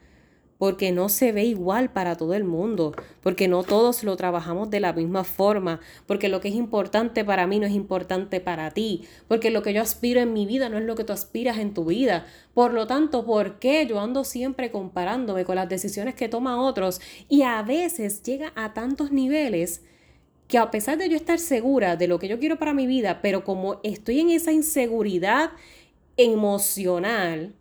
porque 0.61 0.91
no 0.91 1.09
se 1.09 1.31
ve 1.31 1.43
igual 1.45 1.89
para 1.89 2.17
todo 2.17 2.35
el 2.35 2.43
mundo, 2.43 2.93
porque 3.21 3.47
no 3.47 3.63
todos 3.63 4.03
lo 4.03 4.15
trabajamos 4.15 4.69
de 4.69 4.79
la 4.79 4.93
misma 4.93 5.23
forma, 5.23 5.79
porque 6.05 6.29
lo 6.29 6.39
que 6.39 6.49
es 6.49 6.53
importante 6.53 7.25
para 7.25 7.47
mí 7.47 7.57
no 7.57 7.65
es 7.65 7.73
importante 7.73 8.39
para 8.41 8.69
ti, 8.69 9.07
porque 9.27 9.49
lo 9.49 9.63
que 9.63 9.73
yo 9.73 9.81
aspiro 9.81 10.21
en 10.21 10.33
mi 10.33 10.45
vida 10.45 10.69
no 10.69 10.77
es 10.77 10.83
lo 10.83 10.93
que 10.93 11.03
tú 11.03 11.13
aspiras 11.13 11.57
en 11.57 11.73
tu 11.73 11.85
vida. 11.85 12.27
Por 12.53 12.75
lo 12.75 12.85
tanto, 12.85 13.25
¿por 13.25 13.57
qué 13.57 13.87
yo 13.87 13.99
ando 13.99 14.23
siempre 14.23 14.69
comparándome 14.69 15.45
con 15.45 15.55
las 15.55 15.67
decisiones 15.67 16.13
que 16.13 16.29
toman 16.29 16.59
otros? 16.59 17.01
Y 17.27 17.41
a 17.41 17.63
veces 17.63 18.21
llega 18.21 18.53
a 18.55 18.75
tantos 18.75 19.11
niveles 19.11 19.81
que 20.47 20.59
a 20.59 20.69
pesar 20.69 20.99
de 20.99 21.09
yo 21.09 21.15
estar 21.15 21.39
segura 21.39 21.95
de 21.95 22.07
lo 22.07 22.19
que 22.19 22.27
yo 22.27 22.37
quiero 22.37 22.59
para 22.59 22.75
mi 22.75 22.85
vida, 22.85 23.23
pero 23.23 23.43
como 23.43 23.79
estoy 23.81 24.19
en 24.19 24.29
esa 24.29 24.51
inseguridad 24.51 25.53
emocional, 26.17 27.55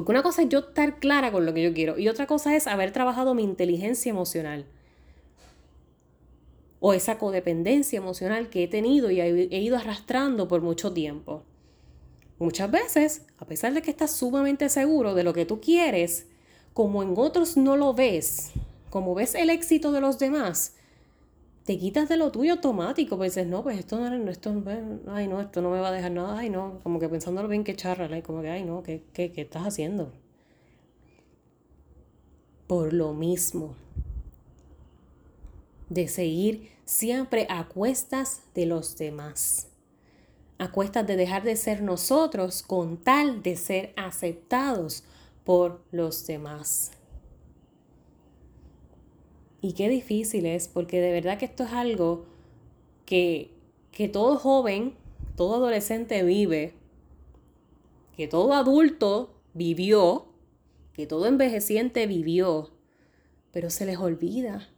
porque 0.00 0.12
una 0.12 0.22
cosa 0.22 0.40
es 0.40 0.48
yo 0.48 0.60
estar 0.60 0.98
clara 0.98 1.30
con 1.30 1.44
lo 1.44 1.52
que 1.52 1.62
yo 1.62 1.74
quiero 1.74 1.98
y 1.98 2.08
otra 2.08 2.26
cosa 2.26 2.56
es 2.56 2.66
haber 2.66 2.90
trabajado 2.90 3.34
mi 3.34 3.42
inteligencia 3.42 4.08
emocional 4.08 4.64
o 6.78 6.94
esa 6.94 7.18
codependencia 7.18 7.98
emocional 7.98 8.48
que 8.48 8.64
he 8.64 8.66
tenido 8.66 9.10
y 9.10 9.20
he 9.20 9.60
ido 9.60 9.76
arrastrando 9.76 10.48
por 10.48 10.62
mucho 10.62 10.94
tiempo. 10.94 11.42
Muchas 12.38 12.70
veces, 12.70 13.26
a 13.36 13.44
pesar 13.44 13.74
de 13.74 13.82
que 13.82 13.90
estás 13.90 14.12
sumamente 14.12 14.70
seguro 14.70 15.14
de 15.14 15.22
lo 15.22 15.34
que 15.34 15.44
tú 15.44 15.60
quieres, 15.60 16.28
como 16.72 17.02
en 17.02 17.12
otros 17.18 17.58
no 17.58 17.76
lo 17.76 17.92
ves, 17.92 18.52
como 18.88 19.14
ves 19.14 19.34
el 19.34 19.50
éxito 19.50 19.92
de 19.92 20.00
los 20.00 20.18
demás, 20.18 20.76
te 21.64 21.78
quitas 21.78 22.08
de 22.08 22.16
lo 22.16 22.30
tuyo 22.32 22.54
automático, 22.54 23.16
pues 23.16 23.34
dices, 23.34 23.48
no, 23.48 23.62
pues 23.62 23.78
esto 23.78 23.98
no, 23.98 24.30
esto, 24.30 24.62
ay, 25.08 25.28
no, 25.28 25.40
esto 25.40 25.62
no 25.62 25.70
me 25.70 25.80
va 25.80 25.88
a 25.88 25.92
dejar 25.92 26.12
nada, 26.12 26.38
ay, 26.38 26.50
no, 26.50 26.80
como 26.82 26.98
que 26.98 27.08
pensándolo 27.08 27.48
bien 27.48 27.64
que 27.64 27.76
charra, 27.76 28.08
como 28.22 28.42
que, 28.42 28.50
ay, 28.50 28.64
no, 28.64 28.82
¿qué, 28.82 29.04
qué, 29.12 29.32
qué 29.32 29.42
estás 29.42 29.66
haciendo? 29.66 30.12
Por 32.66 32.92
lo 32.92 33.12
mismo, 33.12 33.74
de 35.88 36.08
seguir 36.08 36.70
siempre 36.84 37.46
a 37.50 37.68
cuestas 37.68 38.42
de 38.54 38.66
los 38.66 38.96
demás, 38.96 39.68
a 40.58 40.70
cuestas 40.70 41.06
de 41.06 41.16
dejar 41.16 41.42
de 41.42 41.56
ser 41.56 41.82
nosotros 41.82 42.62
con 42.62 42.96
tal 42.96 43.42
de 43.42 43.56
ser 43.56 43.92
aceptados 43.96 45.04
por 45.44 45.82
los 45.90 46.26
demás. 46.26 46.92
Y 49.60 49.72
qué 49.74 49.88
difícil 49.88 50.46
es, 50.46 50.68
porque 50.68 51.00
de 51.00 51.12
verdad 51.12 51.38
que 51.38 51.44
esto 51.44 51.64
es 51.64 51.72
algo 51.72 52.24
que, 53.04 53.50
que 53.92 54.08
todo 54.08 54.36
joven, 54.36 54.94
todo 55.36 55.56
adolescente 55.56 56.22
vive, 56.22 56.74
que 58.16 58.28
todo 58.28 58.54
adulto 58.54 59.34
vivió, 59.54 60.26
que 60.92 61.06
todo 61.06 61.26
envejeciente 61.26 62.06
vivió, 62.06 62.70
pero 63.52 63.70
se 63.70 63.86
les 63.86 63.98
olvida. 63.98 64.68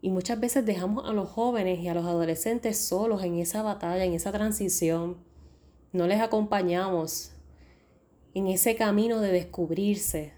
Y 0.00 0.10
muchas 0.10 0.40
veces 0.40 0.66
dejamos 0.66 1.08
a 1.08 1.12
los 1.12 1.28
jóvenes 1.28 1.80
y 1.80 1.88
a 1.88 1.94
los 1.94 2.04
adolescentes 2.04 2.78
solos 2.78 3.22
en 3.22 3.38
esa 3.38 3.62
batalla, 3.62 4.04
en 4.04 4.14
esa 4.14 4.32
transición. 4.32 5.16
No 5.92 6.06
les 6.06 6.20
acompañamos 6.20 7.32
en 8.34 8.48
ese 8.48 8.74
camino 8.74 9.20
de 9.20 9.30
descubrirse, 9.30 10.32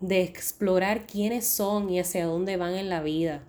de 0.00 0.22
explorar 0.22 1.06
quiénes 1.06 1.46
son 1.46 1.90
y 1.90 2.00
hacia 2.00 2.26
dónde 2.26 2.56
van 2.56 2.74
en 2.74 2.88
la 2.88 3.02
vida, 3.02 3.44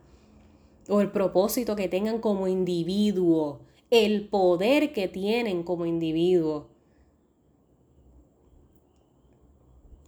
o 0.88 1.01
el 1.01 1.12
propósito 1.12 1.75
que 1.75 1.88
tengan 1.88 2.20
como 2.20 2.48
individuo, 2.48 3.62
el 3.89 4.27
poder 4.27 4.93
que 4.93 5.08
tienen 5.08 5.63
como 5.63 5.86
individuo. 5.86 6.70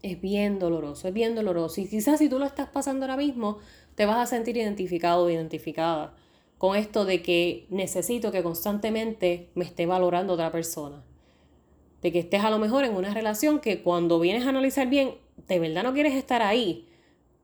Es 0.02 0.20
bien 0.20 0.60
doloroso, 0.60 1.08
es 1.08 1.14
bien 1.14 1.34
doloroso. 1.34 1.80
Y 1.80 1.88
quizás 1.88 2.20
si 2.20 2.28
tú 2.28 2.40
lo 2.40 2.46
estás 2.46 2.68
pasando 2.68 3.06
ahora 3.06 3.16
mismo, 3.16 3.60
te 3.96 4.06
vas 4.06 4.18
a 4.18 4.26
sentir 4.26 4.58
identificado 4.58 5.26
o 5.26 5.30
identificada 5.30 6.16
con 6.58 6.78
esto 6.78 7.06
de 7.06 7.22
que 7.22 7.68
necesito 7.70 8.32
que 8.32 8.44
constantemente 8.44 9.50
me 9.54 9.66
esté 9.66 9.86
valorando 9.86 10.34
otra 10.34 10.52
persona. 10.52 11.04
De 12.02 12.12
que 12.12 12.20
estés 12.20 12.44
a 12.44 12.50
lo 12.50 12.60
mejor 12.60 12.84
en 12.86 12.96
una 12.96 13.14
relación 13.14 13.60
que 13.60 13.82
cuando 13.82 14.20
vienes 14.20 14.46
a 14.46 14.50
analizar 14.50 14.88
bien, 14.88 15.16
de 15.48 15.60
verdad 15.60 15.84
no 15.84 15.94
quieres 15.94 16.14
estar 16.16 16.42
ahí, 16.42 16.88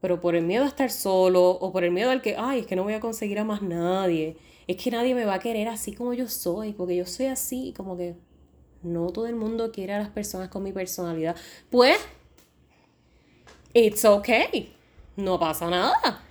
pero 0.01 0.21
por 0.21 0.35
el 0.35 0.45
miedo 0.45 0.63
a 0.63 0.67
estar 0.67 0.91
solo 0.91 1.49
o 1.49 1.71
por 1.71 1.83
el 1.83 1.91
miedo 1.91 2.11
al 2.11 2.21
que, 2.21 2.35
ay, 2.37 2.59
es 2.59 2.67
que 2.67 2.75
no 2.75 2.83
voy 2.83 2.93
a 2.93 2.99
conseguir 2.99 3.39
a 3.39 3.43
más 3.43 3.61
nadie, 3.61 4.37
es 4.67 4.77
que 4.77 4.91
nadie 4.91 5.15
me 5.15 5.25
va 5.25 5.35
a 5.35 5.39
querer 5.39 5.67
así 5.67 5.93
como 5.93 6.13
yo 6.13 6.27
soy, 6.27 6.73
porque 6.73 6.95
yo 6.95 7.05
soy 7.05 7.25
así, 7.25 7.73
como 7.75 7.97
que 7.97 8.15
no 8.81 9.09
todo 9.09 9.27
el 9.27 9.35
mundo 9.35 9.71
quiere 9.71 9.93
a 9.93 9.99
las 9.99 10.09
personas 10.09 10.49
con 10.49 10.63
mi 10.63 10.71
personalidad. 10.71 11.35
Pues, 11.69 11.97
it's 13.73 14.05
okay, 14.05 14.73
no 15.15 15.39
pasa 15.39 15.69
nada. 15.69 16.23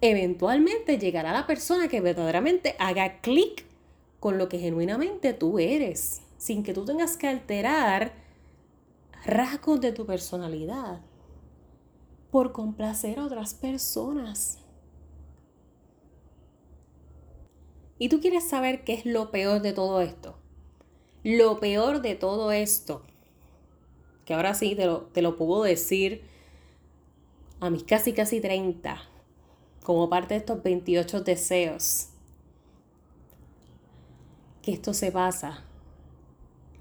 Eventualmente 0.00 0.98
llegará 0.98 1.32
la 1.32 1.46
persona 1.46 1.88
que 1.88 2.00
verdaderamente 2.00 2.76
haga 2.78 3.20
clic 3.20 3.64
con 4.20 4.38
lo 4.38 4.48
que 4.48 4.58
genuinamente 4.58 5.32
tú 5.32 5.58
eres, 5.58 6.22
sin 6.36 6.62
que 6.62 6.72
tú 6.72 6.84
tengas 6.84 7.16
que 7.16 7.26
alterar 7.26 8.12
rasgos 9.24 9.80
de 9.80 9.92
tu 9.92 10.06
personalidad. 10.06 11.00
por 12.30 12.52
complacer 12.52 13.18
a 13.18 13.24
otras 13.24 13.54
personas. 13.54 14.58
¿Y 17.98 18.08
tú 18.10 18.20
quieres 18.20 18.48
saber 18.48 18.84
qué 18.84 18.94
es 18.94 19.06
lo 19.06 19.30
peor 19.30 19.62
de 19.62 19.72
todo 19.72 20.00
esto? 20.02 20.36
Lo 21.24 21.58
peor 21.58 22.02
de 22.02 22.14
todo 22.14 22.52
esto, 22.52 23.02
que 24.24 24.34
ahora 24.34 24.54
sí 24.54 24.76
te 24.76 24.86
lo, 24.86 25.02
te 25.06 25.22
lo 25.22 25.36
puedo 25.36 25.62
decir 25.62 26.22
a 27.60 27.70
mis 27.70 27.82
casi 27.84 28.12
casi 28.12 28.40
30, 28.40 29.00
como 29.82 30.08
parte 30.08 30.34
de 30.34 30.40
estos 30.40 30.62
28 30.62 31.22
deseos, 31.22 32.10
que 34.62 34.72
esto 34.72 34.94
se 34.94 35.10
pasa 35.10 35.64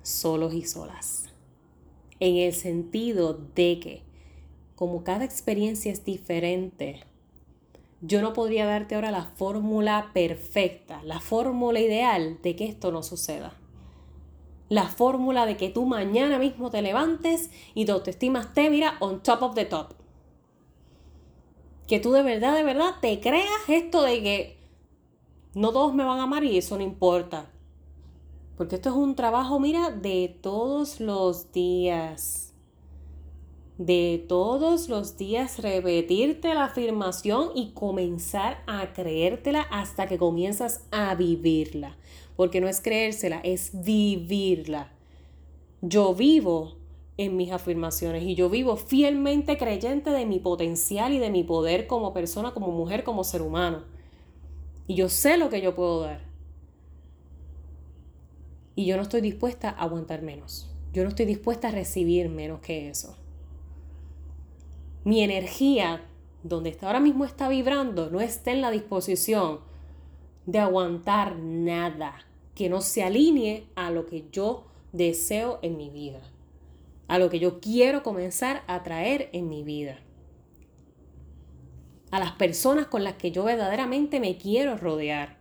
solos 0.04 0.54
y 0.54 0.64
solas. 0.66 1.27
En 2.20 2.36
el 2.38 2.54
sentido 2.54 3.34
de 3.56 3.80
que, 3.80 4.04
como 4.76 5.04
cada 5.04 5.24
experiencia 5.24 5.92
es 5.92 6.04
diferente, 6.04 7.02
yo 8.02 8.22
no 8.22 8.34
podría 8.34 8.66
darte 8.66 8.96
ahora 8.96 9.12
la 9.12 9.26
fórmula 9.26 10.12
perfecta, 10.14 11.02
la 11.04 11.20
fórmula 11.20 11.80
ideal 11.80 12.40
de 12.42 12.56
que 12.56 12.66
esto 12.66 12.92
no 12.92 13.04
suceda. 13.04 13.54
La 14.70 14.84
fórmula 14.84 15.46
de 15.46 15.58
que 15.58 15.70
tú 15.70 15.86
mañana 15.86 16.40
mismo 16.40 16.70
te 16.70 16.82
levantes 16.82 17.50
y 17.74 17.86
tu 17.86 17.94
autoestima 17.94 18.42
esté, 18.42 18.70
mira, 18.70 18.98
on 19.00 19.24
top 19.24 19.42
of 19.42 19.56
the 19.56 19.66
top. 19.66 19.94
Que 21.88 22.00
tú 22.00 22.12
de 22.12 22.22
verdad, 22.22 22.56
de 22.56 22.64
verdad 22.64 22.96
te 23.02 23.20
creas 23.20 23.70
esto 23.70 24.02
de 24.04 24.22
que 24.22 24.58
no 25.54 25.72
todos 25.72 25.94
me 25.94 26.04
van 26.04 26.20
a 26.20 26.24
amar 26.24 26.44
y 26.44 26.58
eso 26.58 26.78
no 26.78 26.84
importa. 26.84 27.50
Porque 28.58 28.76
esto 28.76 28.90
es 28.90 28.96
un 28.96 29.16
trabajo, 29.16 29.60
mira, 29.60 29.92
de 29.92 30.36
todos 30.42 31.00
los 31.00 31.52
días. 31.52 32.56
De 33.78 34.26
todos 34.28 34.90
los 34.90 35.16
días 35.16 35.60
repetirte 35.60 36.56
la 36.56 36.66
afirmación 36.66 37.52
y 37.54 37.70
comenzar 37.74 38.64
a 38.66 38.94
creértela 38.94 39.62
hasta 39.70 40.08
que 40.08 40.18
comienzas 40.18 40.84
a 40.90 41.14
vivirla. 41.14 41.96
Porque 42.36 42.60
no 42.60 42.68
es 42.68 42.82
creérsela, 42.82 43.40
es 43.44 43.70
vivirla. 43.84 44.92
Yo 45.82 46.16
vivo 46.16 46.78
en 47.18 47.38
mis 47.38 47.52
afirmaciones 47.52 48.24
y 48.24 48.34
yo 48.34 48.50
vivo 48.50 48.76
fielmente 48.76 49.58
creyente 49.58 50.10
de 50.10 50.26
mi 50.26 50.40
potencial 50.40 51.14
y 51.14 51.20
de 51.20 51.30
mi 51.30 51.44
poder 51.44 51.86
como 51.86 52.12
persona, 52.12 52.56
como 52.56 52.72
mujer, 52.72 53.04
como 53.04 53.24
ser 53.24 53.44
humano. 53.44 53.84
Y 54.88 54.96
yo 54.96 55.10
sé 55.10 55.38
lo 55.38 55.50
que 55.50 55.62
yo 55.62 55.76
puedo 55.76 56.02
dar. 56.02 56.27
Y 58.78 58.86
yo 58.86 58.96
no 58.96 59.02
estoy 59.02 59.22
dispuesta 59.22 59.72
a 59.72 59.82
aguantar 59.82 60.22
menos. 60.22 60.70
Yo 60.94 61.02
no 61.02 61.10
estoy 61.10 61.26
dispuesta 61.26 61.70
a 61.70 61.72
recibir 61.72 62.30
menos 62.30 62.60
que 62.60 62.90
eso. 62.90 63.18
Mi 65.04 65.24
energía, 65.24 66.04
donde 66.44 66.78
ahora 66.84 67.00
mismo 67.00 67.26
está 67.26 67.50
vibrando, 67.50 68.12
no 68.12 68.22
está 68.22 68.52
en 68.52 68.62
la 68.62 68.70
disposición 68.70 69.62
de 70.46 70.60
aguantar 70.60 71.38
nada 71.38 72.20
que 72.54 72.70
no 72.70 72.82
se 72.82 73.02
alinee 73.02 73.66
a 73.74 73.90
lo 73.90 74.06
que 74.06 74.26
yo 74.32 74.66
deseo 74.92 75.58
en 75.64 75.76
mi 75.76 75.90
vida, 75.90 76.22
a 77.08 77.18
lo 77.18 77.32
que 77.32 77.40
yo 77.40 77.60
quiero 77.60 78.04
comenzar 78.04 78.62
a 78.68 78.84
traer 78.84 79.32
en 79.34 79.50
mi 79.50 79.64
vida, 79.64 79.98
a 82.12 82.20
las 82.20 82.34
personas 82.34 82.86
con 82.86 83.04
las 83.04 83.16
que 83.16 83.32
yo 83.32 83.44
verdaderamente 83.44 84.20
me 84.20 84.38
quiero 84.38 84.78
rodear. 84.78 85.38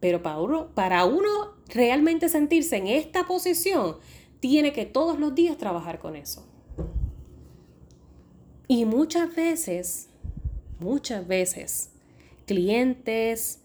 Pero 0.00 0.22
para 0.22 0.40
uno, 0.40 0.68
para 0.74 1.04
uno 1.04 1.59
realmente 1.72 2.28
sentirse 2.28 2.76
en 2.76 2.86
esta 2.86 3.26
posición, 3.26 3.96
tiene 4.40 4.72
que 4.72 4.86
todos 4.86 5.18
los 5.18 5.34
días 5.34 5.58
trabajar 5.58 5.98
con 5.98 6.16
eso. 6.16 6.46
Y 8.68 8.84
muchas 8.84 9.34
veces, 9.34 10.08
muchas 10.78 11.26
veces, 11.26 11.90
clientes, 12.46 13.60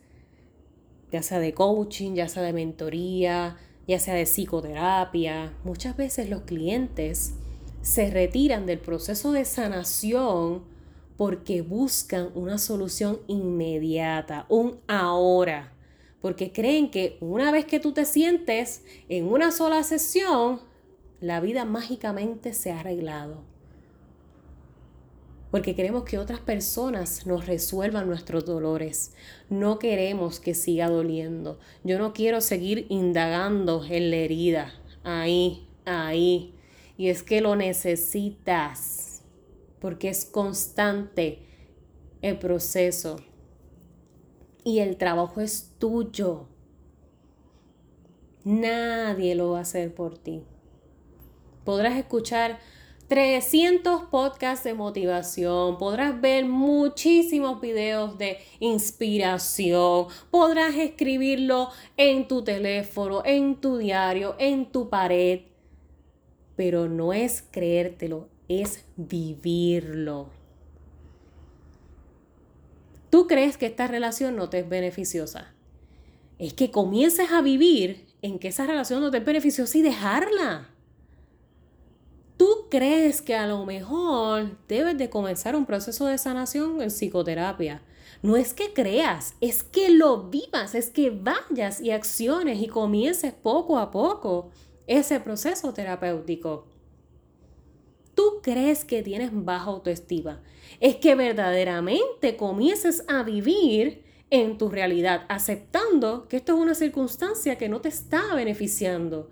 ya 1.11 1.21
sea 1.21 1.39
de 1.39 1.53
coaching, 1.53 2.13
ya 2.15 2.27
sea 2.27 2.43
de 2.43 2.53
mentoría, 2.53 3.57
ya 3.87 3.99
sea 3.99 4.15
de 4.15 4.25
psicoterapia, 4.25 5.53
muchas 5.63 5.95
veces 5.95 6.29
los 6.29 6.41
clientes 6.41 7.33
se 7.81 8.09
retiran 8.09 8.65
del 8.65 8.79
proceso 8.79 9.31
de 9.31 9.45
sanación 9.45 10.63
porque 11.17 11.61
buscan 11.61 12.31
una 12.33 12.57
solución 12.57 13.19
inmediata, 13.27 14.45
un 14.49 14.79
ahora 14.87 15.74
porque 16.25 16.51
creen 16.51 16.89
que 16.89 17.19
una 17.21 17.51
vez 17.51 17.65
que 17.65 17.79
tú 17.79 17.91
te 17.91 18.03
sientes 18.03 18.83
en 19.09 19.27
una 19.27 19.51
sola 19.51 19.83
sesión, 19.83 20.59
la 21.21 21.39
vida 21.39 21.65
mágicamente 21.65 22.55
se 22.55 22.71
ha 22.71 22.79
arreglado. 22.79 23.43
Porque 25.51 25.75
queremos 25.75 26.03
que 26.03 26.17
otras 26.17 26.39
personas 26.39 27.27
nos 27.27 27.45
resuelvan 27.45 28.07
nuestros 28.07 28.43
dolores. 28.43 29.13
No 29.51 29.77
queremos 29.77 30.39
que 30.39 30.55
siga 30.55 30.89
doliendo. 30.89 31.59
Yo 31.83 31.99
no 31.99 32.11
quiero 32.11 32.41
seguir 32.41 32.87
indagando 32.89 33.85
en 33.87 34.09
la 34.09 34.15
herida. 34.15 34.73
Ahí, 35.03 35.67
ahí. 35.85 36.55
Y 36.97 37.09
es 37.09 37.21
que 37.21 37.39
lo 37.39 37.55
necesitas. 37.55 39.21
Porque 39.79 40.09
es 40.09 40.25
constante 40.25 41.43
el 42.23 42.39
proceso 42.39 43.17
y 44.65 44.79
el 44.79 44.97
trabajo 44.97 45.39
es 45.39 45.75
tuyo. 45.79 46.47
Nadie 48.43 49.35
lo 49.35 49.51
va 49.51 49.59
a 49.59 49.61
hacer 49.61 49.93
por 49.93 50.17
ti. 50.17 50.43
Podrás 51.63 51.95
escuchar 51.97 52.59
300 53.07 54.05
podcasts 54.05 54.63
de 54.65 54.73
motivación, 54.73 55.77
podrás 55.77 56.19
ver 56.19 56.45
muchísimos 56.45 57.61
videos 57.61 58.17
de 58.17 58.39
inspiración, 58.59 60.07
podrás 60.31 60.75
escribirlo 60.75 61.69
en 61.95 62.27
tu 62.27 62.43
teléfono, 62.43 63.21
en 63.23 63.61
tu 63.61 63.77
diario, 63.77 64.35
en 64.39 64.71
tu 64.71 64.89
pared, 64.89 65.41
pero 66.55 66.89
no 66.89 67.13
es 67.13 67.43
creértelo, 67.51 68.29
es 68.47 68.85
vivirlo 68.95 70.34
tú 73.15 73.27
crees 73.27 73.55
que 73.55 73.67
esta 73.67 73.87
relación 73.87 74.35
no 74.35 74.49
te 74.49 74.59
es 74.59 74.67
beneficiosa. 74.67 75.53
Es 76.37 76.53
que 76.53 76.69
comiences 76.69 77.31
a 77.31 77.39
vivir 77.39 78.05
en 78.21 78.39
que 78.39 78.49
esa 78.49 78.67
relación 78.67 78.99
no 78.99 79.09
te 79.09 79.19
es 79.19 79.25
beneficiosa 79.25 79.77
y 79.77 79.83
dejarla. 79.83 80.67
Tú 82.35 82.67
crees 82.69 83.21
que 83.21 83.33
a 83.33 83.47
lo 83.47 83.65
mejor 83.65 84.57
debes 84.67 84.97
de 84.97 85.09
comenzar 85.09 85.55
un 85.55 85.65
proceso 85.65 86.07
de 86.07 86.17
sanación 86.17 86.81
en 86.81 86.89
psicoterapia. 86.89 87.81
No 88.21 88.35
es 88.35 88.53
que 88.53 88.73
creas, 88.73 89.35
es 89.39 89.63
que 89.63 89.87
lo 89.91 90.23
vivas, 90.23 90.75
es 90.75 90.89
que 90.89 91.09
vayas 91.09 91.79
y 91.79 91.91
acciones 91.91 92.61
y 92.61 92.67
comiences 92.67 93.33
poco 93.33 93.79
a 93.79 93.91
poco 93.91 94.49
ese 94.87 95.21
proceso 95.21 95.71
terapéutico 95.71 96.67
tú 98.15 98.39
crees 98.41 98.85
que 98.85 99.03
tienes 99.03 99.29
baja 99.31 99.65
autoestima. 99.65 100.41
Es 100.79 100.95
que 100.95 101.15
verdaderamente 101.15 102.35
comiences 102.37 103.03
a 103.07 103.23
vivir 103.23 104.03
en 104.29 104.57
tu 104.57 104.69
realidad, 104.69 105.25
aceptando 105.29 106.27
que 106.27 106.37
esto 106.37 106.55
es 106.55 106.59
una 106.59 106.75
circunstancia 106.75 107.57
que 107.57 107.69
no 107.69 107.81
te 107.81 107.89
está 107.89 108.33
beneficiando, 108.33 109.29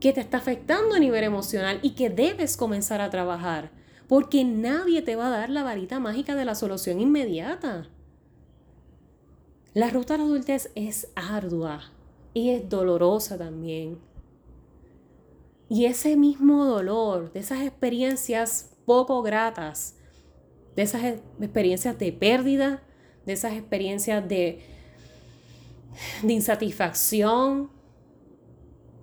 que 0.00 0.12
te 0.12 0.20
está 0.20 0.36
afectando 0.36 0.94
a 0.94 0.98
nivel 0.98 1.24
emocional 1.24 1.80
y 1.82 1.90
que 1.90 2.10
debes 2.10 2.56
comenzar 2.56 3.00
a 3.00 3.10
trabajar, 3.10 3.72
porque 4.06 4.44
nadie 4.44 5.02
te 5.02 5.16
va 5.16 5.28
a 5.28 5.30
dar 5.30 5.50
la 5.50 5.62
varita 5.62 5.98
mágica 5.98 6.34
de 6.34 6.44
la 6.44 6.54
solución 6.54 7.00
inmediata. 7.00 7.88
La 9.74 9.90
ruta 9.90 10.14
a 10.14 10.18
la 10.18 10.24
adultez 10.24 10.70
es 10.74 11.08
ardua 11.14 11.92
y 12.34 12.50
es 12.50 12.68
dolorosa 12.68 13.38
también. 13.38 13.98
Y 15.68 15.84
ese 15.84 16.16
mismo 16.16 16.64
dolor, 16.64 17.32
de 17.32 17.40
esas 17.40 17.60
experiencias 17.60 18.70
poco 18.86 19.22
gratas, 19.22 19.96
de 20.74 20.82
esas 20.82 21.04
e-, 21.04 21.20
experiencias 21.40 21.98
de 21.98 22.12
pérdida, 22.12 22.82
de 23.26 23.34
esas 23.34 23.52
experiencias 23.52 24.26
de, 24.26 24.62
de 26.22 26.32
insatisfacción, 26.32 27.70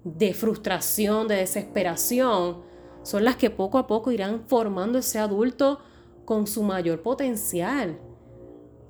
de 0.03 0.33
frustración, 0.33 1.27
de 1.27 1.35
desesperación, 1.35 2.63
son 3.03 3.23
las 3.23 3.35
que 3.35 3.51
poco 3.51 3.77
a 3.77 3.85
poco 3.85 4.11
irán 4.11 4.43
formando 4.47 4.97
ese 4.97 5.19
adulto 5.19 5.79
con 6.25 6.47
su 6.47 6.63
mayor 6.63 7.03
potencial, 7.03 7.99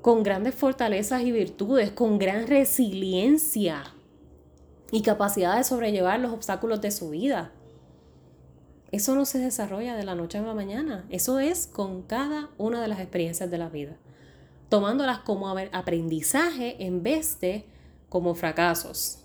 con 0.01 0.23
grandes 0.23 0.55
fortalezas 0.55 1.23
y 1.23 1.31
virtudes, 1.33 1.91
con 1.91 2.17
gran 2.17 2.47
resiliencia 2.47 3.83
y 4.91 5.01
capacidad 5.01 5.57
de 5.57 5.65
sobrellevar 5.65 6.19
los 6.21 6.31
obstáculos 6.31 6.79
de 6.79 6.91
su 6.91 7.09
vida. 7.09 7.51
Eso 8.95 9.13
no 9.13 9.25
se 9.25 9.39
desarrolla 9.39 9.97
de 9.97 10.05
la 10.05 10.15
noche 10.15 10.37
a 10.37 10.41
la 10.41 10.53
mañana. 10.53 11.05
Eso 11.09 11.39
es 11.39 11.67
con 11.67 12.03
cada 12.03 12.49
una 12.57 12.81
de 12.81 12.87
las 12.87 13.01
experiencias 13.01 13.51
de 13.51 13.57
la 13.57 13.67
vida. 13.67 13.97
Tomándolas 14.69 15.19
como 15.19 15.49
aprendizaje 15.49 16.77
en 16.79 17.03
vez 17.03 17.41
de 17.41 17.65
como 18.07 18.35
fracasos. 18.35 19.17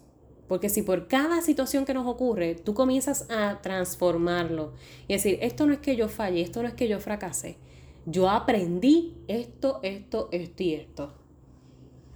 Porque 0.48 0.70
si 0.70 0.83
por 0.83 1.06
cada 1.06 1.40
situación 1.40 1.85
que 1.85 1.94
nos 1.94 2.09
ocurre 2.09 2.56
tú 2.56 2.74
comienzas 2.74 3.30
a 3.30 3.61
transformarlo 3.62 4.72
y 5.06 5.12
decir, 5.12 5.38
esto 5.40 5.66
no 5.66 5.72
es 5.72 5.78
que 5.78 5.94
yo 5.94 6.09
falle, 6.09 6.40
esto 6.40 6.62
no 6.62 6.66
es 6.66 6.74
que 6.74 6.88
yo 6.88 6.98
fracasé, 6.98 7.56
Yo 8.06 8.28
aprendí 8.28 9.18
esto, 9.28 9.78
esto, 9.85 10.30
esto 10.33 10.62
y 10.64 10.74
esto. 10.74 11.14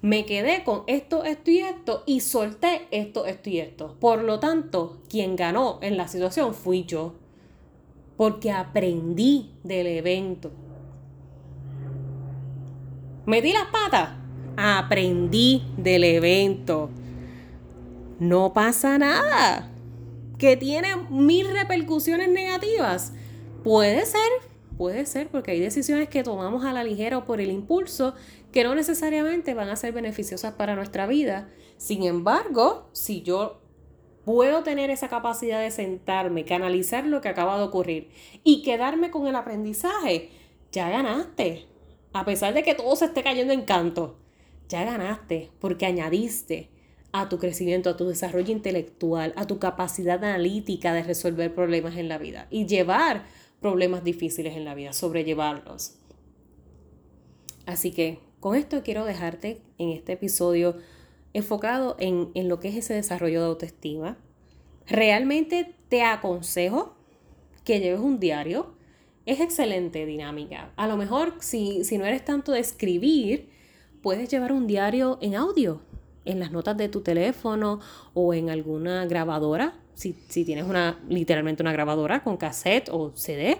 Me 0.03 0.27
quedé 0.27 0.65
con 0.65 0.83
esto, 0.89 1.23
esto 1.23 1.53
y 1.53 1.59
esto 1.61 2.03
y 2.05 2.19
solté 2.19 2.89
esto, 2.91 3.27
esto 3.27 3.49
y 3.49 3.61
esto. 3.61 3.95
Por 4.01 4.25
lo 4.25 4.41
tanto, 4.41 5.03
quien 5.09 5.37
ganó 5.37 5.79
en 5.83 5.97
la 5.97 6.09
situación 6.09 6.53
fui 6.53 6.85
yo. 6.85 7.15
Porque 8.17 8.51
aprendí 8.51 9.51
del 9.63 9.87
evento. 9.87 10.53
¿Metí 13.27 13.53
las 13.53 13.67
patas? 13.67 14.11
Aprendí 14.57 15.63
del 15.77 16.05
evento. 16.05 16.91
No 18.19 18.53
pasa 18.53 18.99
nada. 18.99 19.71
Que 20.39 20.57
tiene 20.57 20.97
mil 21.11 21.49
repercusiones 21.51 22.29
negativas. 22.29 23.13
Puede 23.63 24.05
ser, 24.05 24.21
puede 24.77 25.07
ser, 25.07 25.29
porque 25.29 25.53
hay 25.53 25.61
decisiones 25.61 26.09
que 26.09 26.23
tomamos 26.23 26.65
a 26.65 26.73
la 26.73 26.85
ligera 26.85 27.19
o 27.19 27.25
por 27.25 27.41
el 27.41 27.51
impulso 27.51 28.15
que 28.53 28.63
no 28.63 28.75
necesariamente 28.75 29.55
van 29.55 29.69
a 29.69 29.77
ser 29.77 29.93
beneficiosas 29.93 30.55
para 30.55 30.77
nuestra 30.77 31.07
vida. 31.07 31.49
Sin 31.77 32.05
embargo, 32.05 32.89
si 32.93 33.23
yo 33.23 33.64
puedo 34.25 34.63
tener 34.63 34.91
esa 34.91 35.09
capacidad 35.09 35.61
de 35.61 35.71
sentarme, 35.71 36.45
canalizar 36.45 37.07
lo 37.07 37.21
que 37.21 37.29
acaba 37.29 37.59
de 37.59 37.65
ocurrir 37.65 38.11
y 38.43 38.63
quedarme 38.63 39.11
con 39.11 39.27
el 39.27 39.37
aprendizaje, 39.37 40.31
ya 40.73 40.89
ganaste. 40.89 41.67
A 42.13 42.25
pesar 42.25 42.55
de 42.55 42.63
que 42.63 42.75
todo 42.75 42.95
se 42.97 43.07
esté 43.07 43.23
cayendo 43.23 43.53
en 43.53 43.63
canto, 43.63 44.17
ya 44.69 44.85
ganaste 44.85 45.51
porque 45.59 45.87
añadiste 45.87 46.71
a 47.13 47.29
tu 47.29 47.39
crecimiento, 47.39 47.91
a 47.91 47.97
tu 47.97 48.09
desarrollo 48.09 48.53
intelectual, 48.53 49.33
a 49.37 49.47
tu 49.47 49.59
capacidad 49.59 50.23
analítica 50.23 50.93
de 50.93 51.03
resolver 51.03 51.55
problemas 51.55 51.97
en 51.97 52.09
la 52.09 52.19
vida 52.19 52.49
y 52.51 52.67
llevar 52.67 53.25
problemas 53.61 54.05
difíciles 54.05 54.57
en 54.57 54.65
la 54.65 54.75
vida, 54.75 54.93
sobrellevarlos. 54.93 55.95
Así 57.67 57.93
que 57.93 58.19
con 58.41 58.57
esto 58.57 58.83
quiero 58.83 59.05
dejarte 59.05 59.63
en 59.79 59.91
este 59.91 60.13
episodio 60.13 60.77
enfocado 61.35 61.97
en, 61.99 62.31
en 62.35 62.49
lo 62.49 62.59
que 62.59 62.69
es 62.69 62.77
ese 62.77 62.95
desarrollo 62.95 63.41
de 63.41 63.47
autoestima. 63.47 64.17
Realmente 64.87 65.75
te 65.89 66.03
aconsejo 66.03 66.95
que 67.65 67.81
lleves 67.81 68.01
un 68.01 68.19
diario 68.19 68.75
es 69.27 69.41
excelente 69.41 70.05
dinámica. 70.07 70.71
A 70.77 70.87
lo 70.87 70.97
mejor 70.97 71.35
si, 71.41 71.83
no 71.97 72.05
eres 72.05 72.25
tanto 72.25 72.53
de 72.53 72.61
escribir, 72.61 73.49
puedes 74.03 74.29
llevar 74.29 74.53
un 74.53 74.67
diario 74.67 75.19
en 75.21 75.35
audio, 75.35 75.81
en 76.25 76.41
las 76.41 76.53
notas 76.53 76.77
de 76.77 76.89
tu 76.89 77.01
teléfono 77.01 77.81
o 78.13 78.35
en 78.35 78.51
alguna 78.51 79.07
grabadora, 79.07 79.75
si, 79.95 80.13
tienes 80.13 80.65
una, 80.65 80.99
literalmente 81.09 81.63
una 81.63 81.73
grabadora 81.73 82.23
con 82.23 82.37
cassette 82.37 82.89
o 82.91 83.13
CD. 83.15 83.59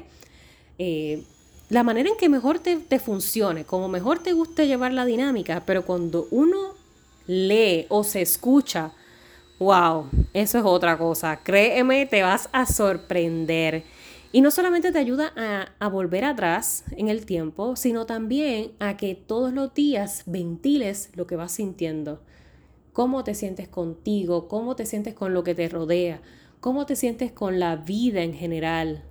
Eh, 0.79 1.23
la 1.71 1.83
manera 1.83 2.11
en 2.11 2.17
que 2.17 2.29
mejor 2.29 2.59
te, 2.59 2.77
te, 2.77 2.99
funcione, 2.99 3.65
como 3.65 3.89
mejor 3.89 4.19
te 4.19 4.33
guste 4.33 4.67
llevar 4.67 4.93
la 4.93 5.07
dinámica, 5.07 5.63
pero 5.65 5.87
cuando 5.87 6.29
uno 6.31 6.75
lee 7.27 7.87
o 7.89 8.05
se 8.05 8.23
escucha, 8.23 8.93
wow, 9.59 10.07
eso 10.33 10.59
es 10.59 10.65
otra 10.65 10.99
cosa. 10.99 11.41
Créeme, 11.43 12.07
te 12.07 12.23
vas 12.23 12.49
a 12.53 12.67
sorprender. 12.67 13.85
Y 14.33 14.41
no 14.41 14.51
solamente 14.51 14.91
te 14.91 14.99
ayuda 14.99 15.33
a, 15.79 15.89
volver 15.89 16.25
atrás 16.25 16.85
en 16.97 17.09
el 17.09 17.25
tiempo, 17.25 17.77
sino 17.77 18.05
también 18.05 18.73
a 18.81 18.97
que 18.97 19.15
todos 19.15 19.53
los 19.53 19.73
días 19.75 20.25
ventiles 20.27 21.11
lo 21.15 21.29
que 21.29 21.37
vas 21.37 21.53
sintiendo. 21.53 22.21
Cómo 22.93 23.23
te 23.23 23.35
sientes 23.35 23.69
contigo, 23.69 24.49
cómo 24.49 24.75
te 24.75 24.87
sientes 24.87 25.15
con 25.15 25.35
lo 25.35 25.45
que 25.45 25.55
te 25.55 25.69
rodea, 25.69 26.21
cómo 26.59 26.85
te 26.85 26.97
sientes 26.97 27.31
con 27.31 27.61
la 27.61 27.77
vida 27.77 28.23
en 28.23 28.35
general, 28.35 29.05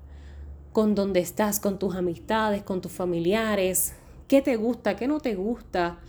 con 0.74 0.94
dónde 0.94 1.22
estás, 1.22 1.62
con 1.62 1.80
tus 1.80 1.96
amistades, 1.96 2.64
con 2.64 2.82
tus 2.82 2.92
familiares, 2.92 3.94
qué 4.28 4.42
te 4.42 4.58
gusta, 4.58 4.98
qué 4.98 5.08
no 5.08 5.22
te 5.22 5.36
gusta. 5.36 6.00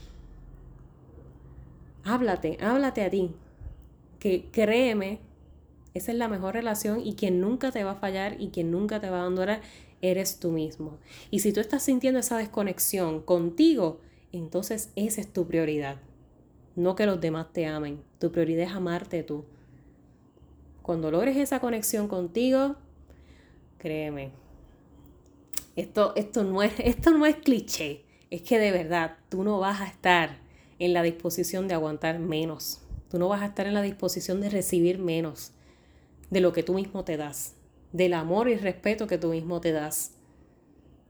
Háblate, 2.05 2.59
háblate 2.61 3.03
a 3.03 3.11
ti. 3.11 3.33
Que 4.19 4.49
créeme 4.51 5.21
esa 5.95 6.11
es 6.11 6.19
la 6.19 6.27
mejor 6.27 6.55
relación 6.55 7.01
y 7.01 7.15
quien 7.15 7.41
nunca 7.41 7.71
te 7.71 7.85
va 7.85 7.93
a 7.93 7.97
fallar 7.97 8.41
y 8.41 8.49
quien 8.49 8.73
nunca 8.73 9.01
te 9.01 9.09
va 9.11 9.19
a 9.19 9.21
abandonar 9.21 9.63
eres 10.03 10.41
tú 10.41 10.51
mismo. 10.51 10.99
Y 11.31 11.39
si 11.39 11.53
tú 11.53 11.61
estás 11.61 11.85
sintiendo 11.85 12.19
esa 12.19 12.37
desconexión 12.37 13.23
contigo, 13.23 14.01
entonces 14.33 14.91
esa 14.97 15.21
es 15.21 15.33
tu 15.33 15.47
prioridad. 15.47 15.99
No 16.75 16.97
que 16.97 17.07
los 17.07 17.21
demás 17.21 17.53
te 17.53 17.67
amen. 17.67 18.03
Tu 18.19 18.33
prioridad 18.33 18.67
es 18.67 18.73
amarte 18.73 19.23
tú. 19.23 19.45
Cuando 20.83 21.13
logres 21.13 21.37
esa 21.37 21.61
conexión 21.61 22.09
contigo, 22.09 22.75
créeme, 23.79 24.33
esto, 25.77 26.13
esto, 26.17 26.43
no 26.43 26.63
es, 26.65 26.73
esto 26.79 27.13
no 27.13 27.25
es 27.25 27.37
cliché. 27.37 28.05
Es 28.31 28.43
que 28.43 28.59
de 28.59 28.73
verdad 28.73 29.17
tú 29.29 29.45
no 29.45 29.61
vas 29.61 29.81
a 29.81 29.87
estar 29.87 30.44
en 30.79 30.93
la 30.93 31.03
disposición 31.03 31.69
de 31.69 31.75
aguantar 31.75 32.19
menos. 32.19 32.81
Tú 33.11 33.19
no 33.19 33.29
vas 33.29 33.43
a 33.43 33.47
estar 33.47 33.67
en 33.67 33.75
la 33.75 33.83
disposición 33.83 34.41
de 34.41 34.51
recibir 34.51 34.99
menos 34.99 35.53
de 36.31 36.41
lo 36.41 36.53
que 36.53 36.63
tú 36.63 36.75
mismo 36.75 37.05
te 37.05 37.17
das, 37.17 37.55
del 37.93 38.15
amor 38.15 38.49
y 38.49 38.57
respeto 38.57 39.07
que 39.07 39.19
tú 39.19 39.29
mismo 39.29 39.61
te 39.61 39.73
das, 39.73 40.13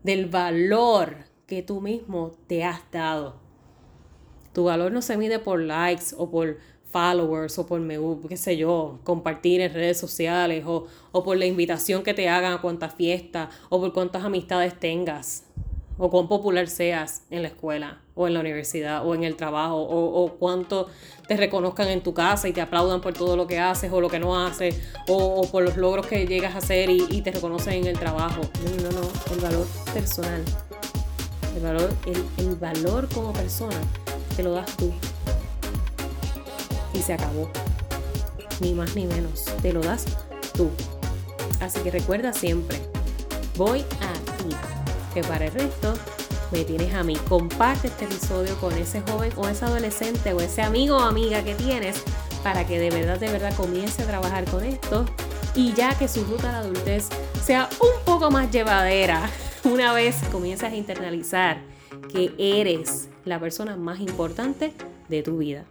del 0.02 0.26
valor 0.26 1.16
que 1.46 1.62
tú 1.62 1.80
mismo 1.80 2.32
te 2.46 2.64
has 2.64 2.80
dado. 2.90 3.36
Tu 4.52 4.64
valor 4.64 4.92
no 4.92 5.02
se 5.02 5.16
mide 5.16 5.38
por 5.38 5.60
likes 5.60 6.14
o 6.16 6.30
por 6.30 6.58
followers 6.90 7.58
o 7.58 7.66
por 7.66 7.80
me 7.80 7.98
qué 8.28 8.36
sé 8.36 8.56
yo, 8.56 9.00
compartir 9.02 9.60
en 9.60 9.74
redes 9.74 9.98
sociales 9.98 10.64
o, 10.66 10.86
o 11.10 11.24
por 11.24 11.36
la 11.36 11.46
invitación 11.46 12.02
que 12.02 12.14
te 12.14 12.28
hagan 12.28 12.52
a 12.52 12.60
cuántas 12.60 12.94
fiestas 12.94 13.48
o 13.68 13.80
por 13.80 13.92
cuántas 13.92 14.24
amistades 14.24 14.78
tengas 14.78 15.44
o 15.98 16.10
cuán 16.10 16.28
popular 16.28 16.68
seas 16.68 17.22
en 17.30 17.42
la 17.42 17.48
escuela 17.48 18.00
o 18.14 18.26
en 18.26 18.34
la 18.34 18.40
universidad 18.40 19.06
o 19.06 19.14
en 19.14 19.24
el 19.24 19.36
trabajo 19.36 19.76
o, 19.76 20.34
cuánto 20.38 20.88
te 21.28 21.36
reconozcan 21.36 21.88
en 21.88 22.02
tu 22.02 22.14
casa 22.14 22.48
y 22.48 22.52
te 22.52 22.60
aplaudan 22.60 23.00
por 23.00 23.12
todo 23.12 23.36
lo 23.36 23.46
que 23.46 23.58
haces 23.58 23.92
o 23.92 24.00
lo 24.00 24.08
que 24.08 24.18
no 24.18 24.38
haces 24.38 24.80
o, 25.08 25.48
por 25.50 25.62
los 25.62 25.76
logros 25.76 26.06
que 26.06 26.26
llegas 26.26 26.54
a 26.54 26.58
hacer 26.58 26.90
y, 26.90 27.22
te 27.22 27.30
reconocen 27.30 27.74
en 27.74 27.86
el 27.86 27.98
trabajo. 27.98 28.42
No, 28.64 28.90
no, 28.90 29.00
no, 29.00 29.34
el 29.34 29.40
valor 29.40 29.66
personal. 29.92 30.42
El 31.56 31.62
valor, 31.62 31.94
el, 32.06 32.24
el 32.44 32.54
valor 32.56 33.08
como 33.14 33.32
persona 33.32 33.76
te 34.36 34.42
lo 34.42 34.52
das 34.52 34.76
tú. 34.76 34.92
Y 36.92 36.98
se 36.98 37.14
acabó. 37.14 37.48
Ni 38.60 38.72
más 38.74 38.94
ni 38.94 39.06
menos. 39.06 39.44
Te 39.62 39.72
lo 39.72 39.80
das 39.80 40.04
tú. 40.54 40.70
Así 41.60 41.80
que 41.80 41.90
recuerda 41.90 42.32
siempre, 42.32 42.78
voy 43.56 43.84
a 44.00 44.13
que 45.14 45.22
para 45.22 45.46
el 45.46 45.52
resto 45.52 45.94
me 46.50 46.64
tienes 46.64 46.92
a 46.94 47.02
mí. 47.02 47.16
Comparte 47.28 47.88
este 47.88 48.04
episodio 48.04 48.56
con 48.60 48.74
ese 48.74 49.00
joven 49.02 49.32
o 49.36 49.48
ese 49.48 49.64
adolescente 49.64 50.32
o 50.34 50.40
ese 50.40 50.62
amigo 50.62 50.96
o 50.96 51.00
amiga 51.00 51.42
que 51.42 51.54
tienes 51.54 52.02
para 52.42 52.66
que 52.66 52.78
de 52.78 52.90
verdad, 52.90 53.18
de 53.18 53.30
verdad 53.30 53.54
comience 53.56 54.02
a 54.02 54.06
trabajar 54.06 54.44
con 54.50 54.64
esto 54.64 55.06
y 55.54 55.72
ya 55.72 55.96
que 55.96 56.08
su 56.08 56.24
ruta 56.24 56.50
a 56.50 56.52
la 56.52 56.58
adultez 56.58 57.08
sea 57.42 57.68
un 57.80 58.04
poco 58.04 58.30
más 58.30 58.50
llevadera 58.50 59.30
una 59.64 59.92
vez 59.92 60.16
comienzas 60.30 60.72
a 60.72 60.76
internalizar 60.76 61.62
que 62.12 62.34
eres 62.38 63.08
la 63.24 63.38
persona 63.40 63.76
más 63.76 64.00
importante 64.00 64.72
de 65.08 65.22
tu 65.22 65.38
vida. 65.38 65.64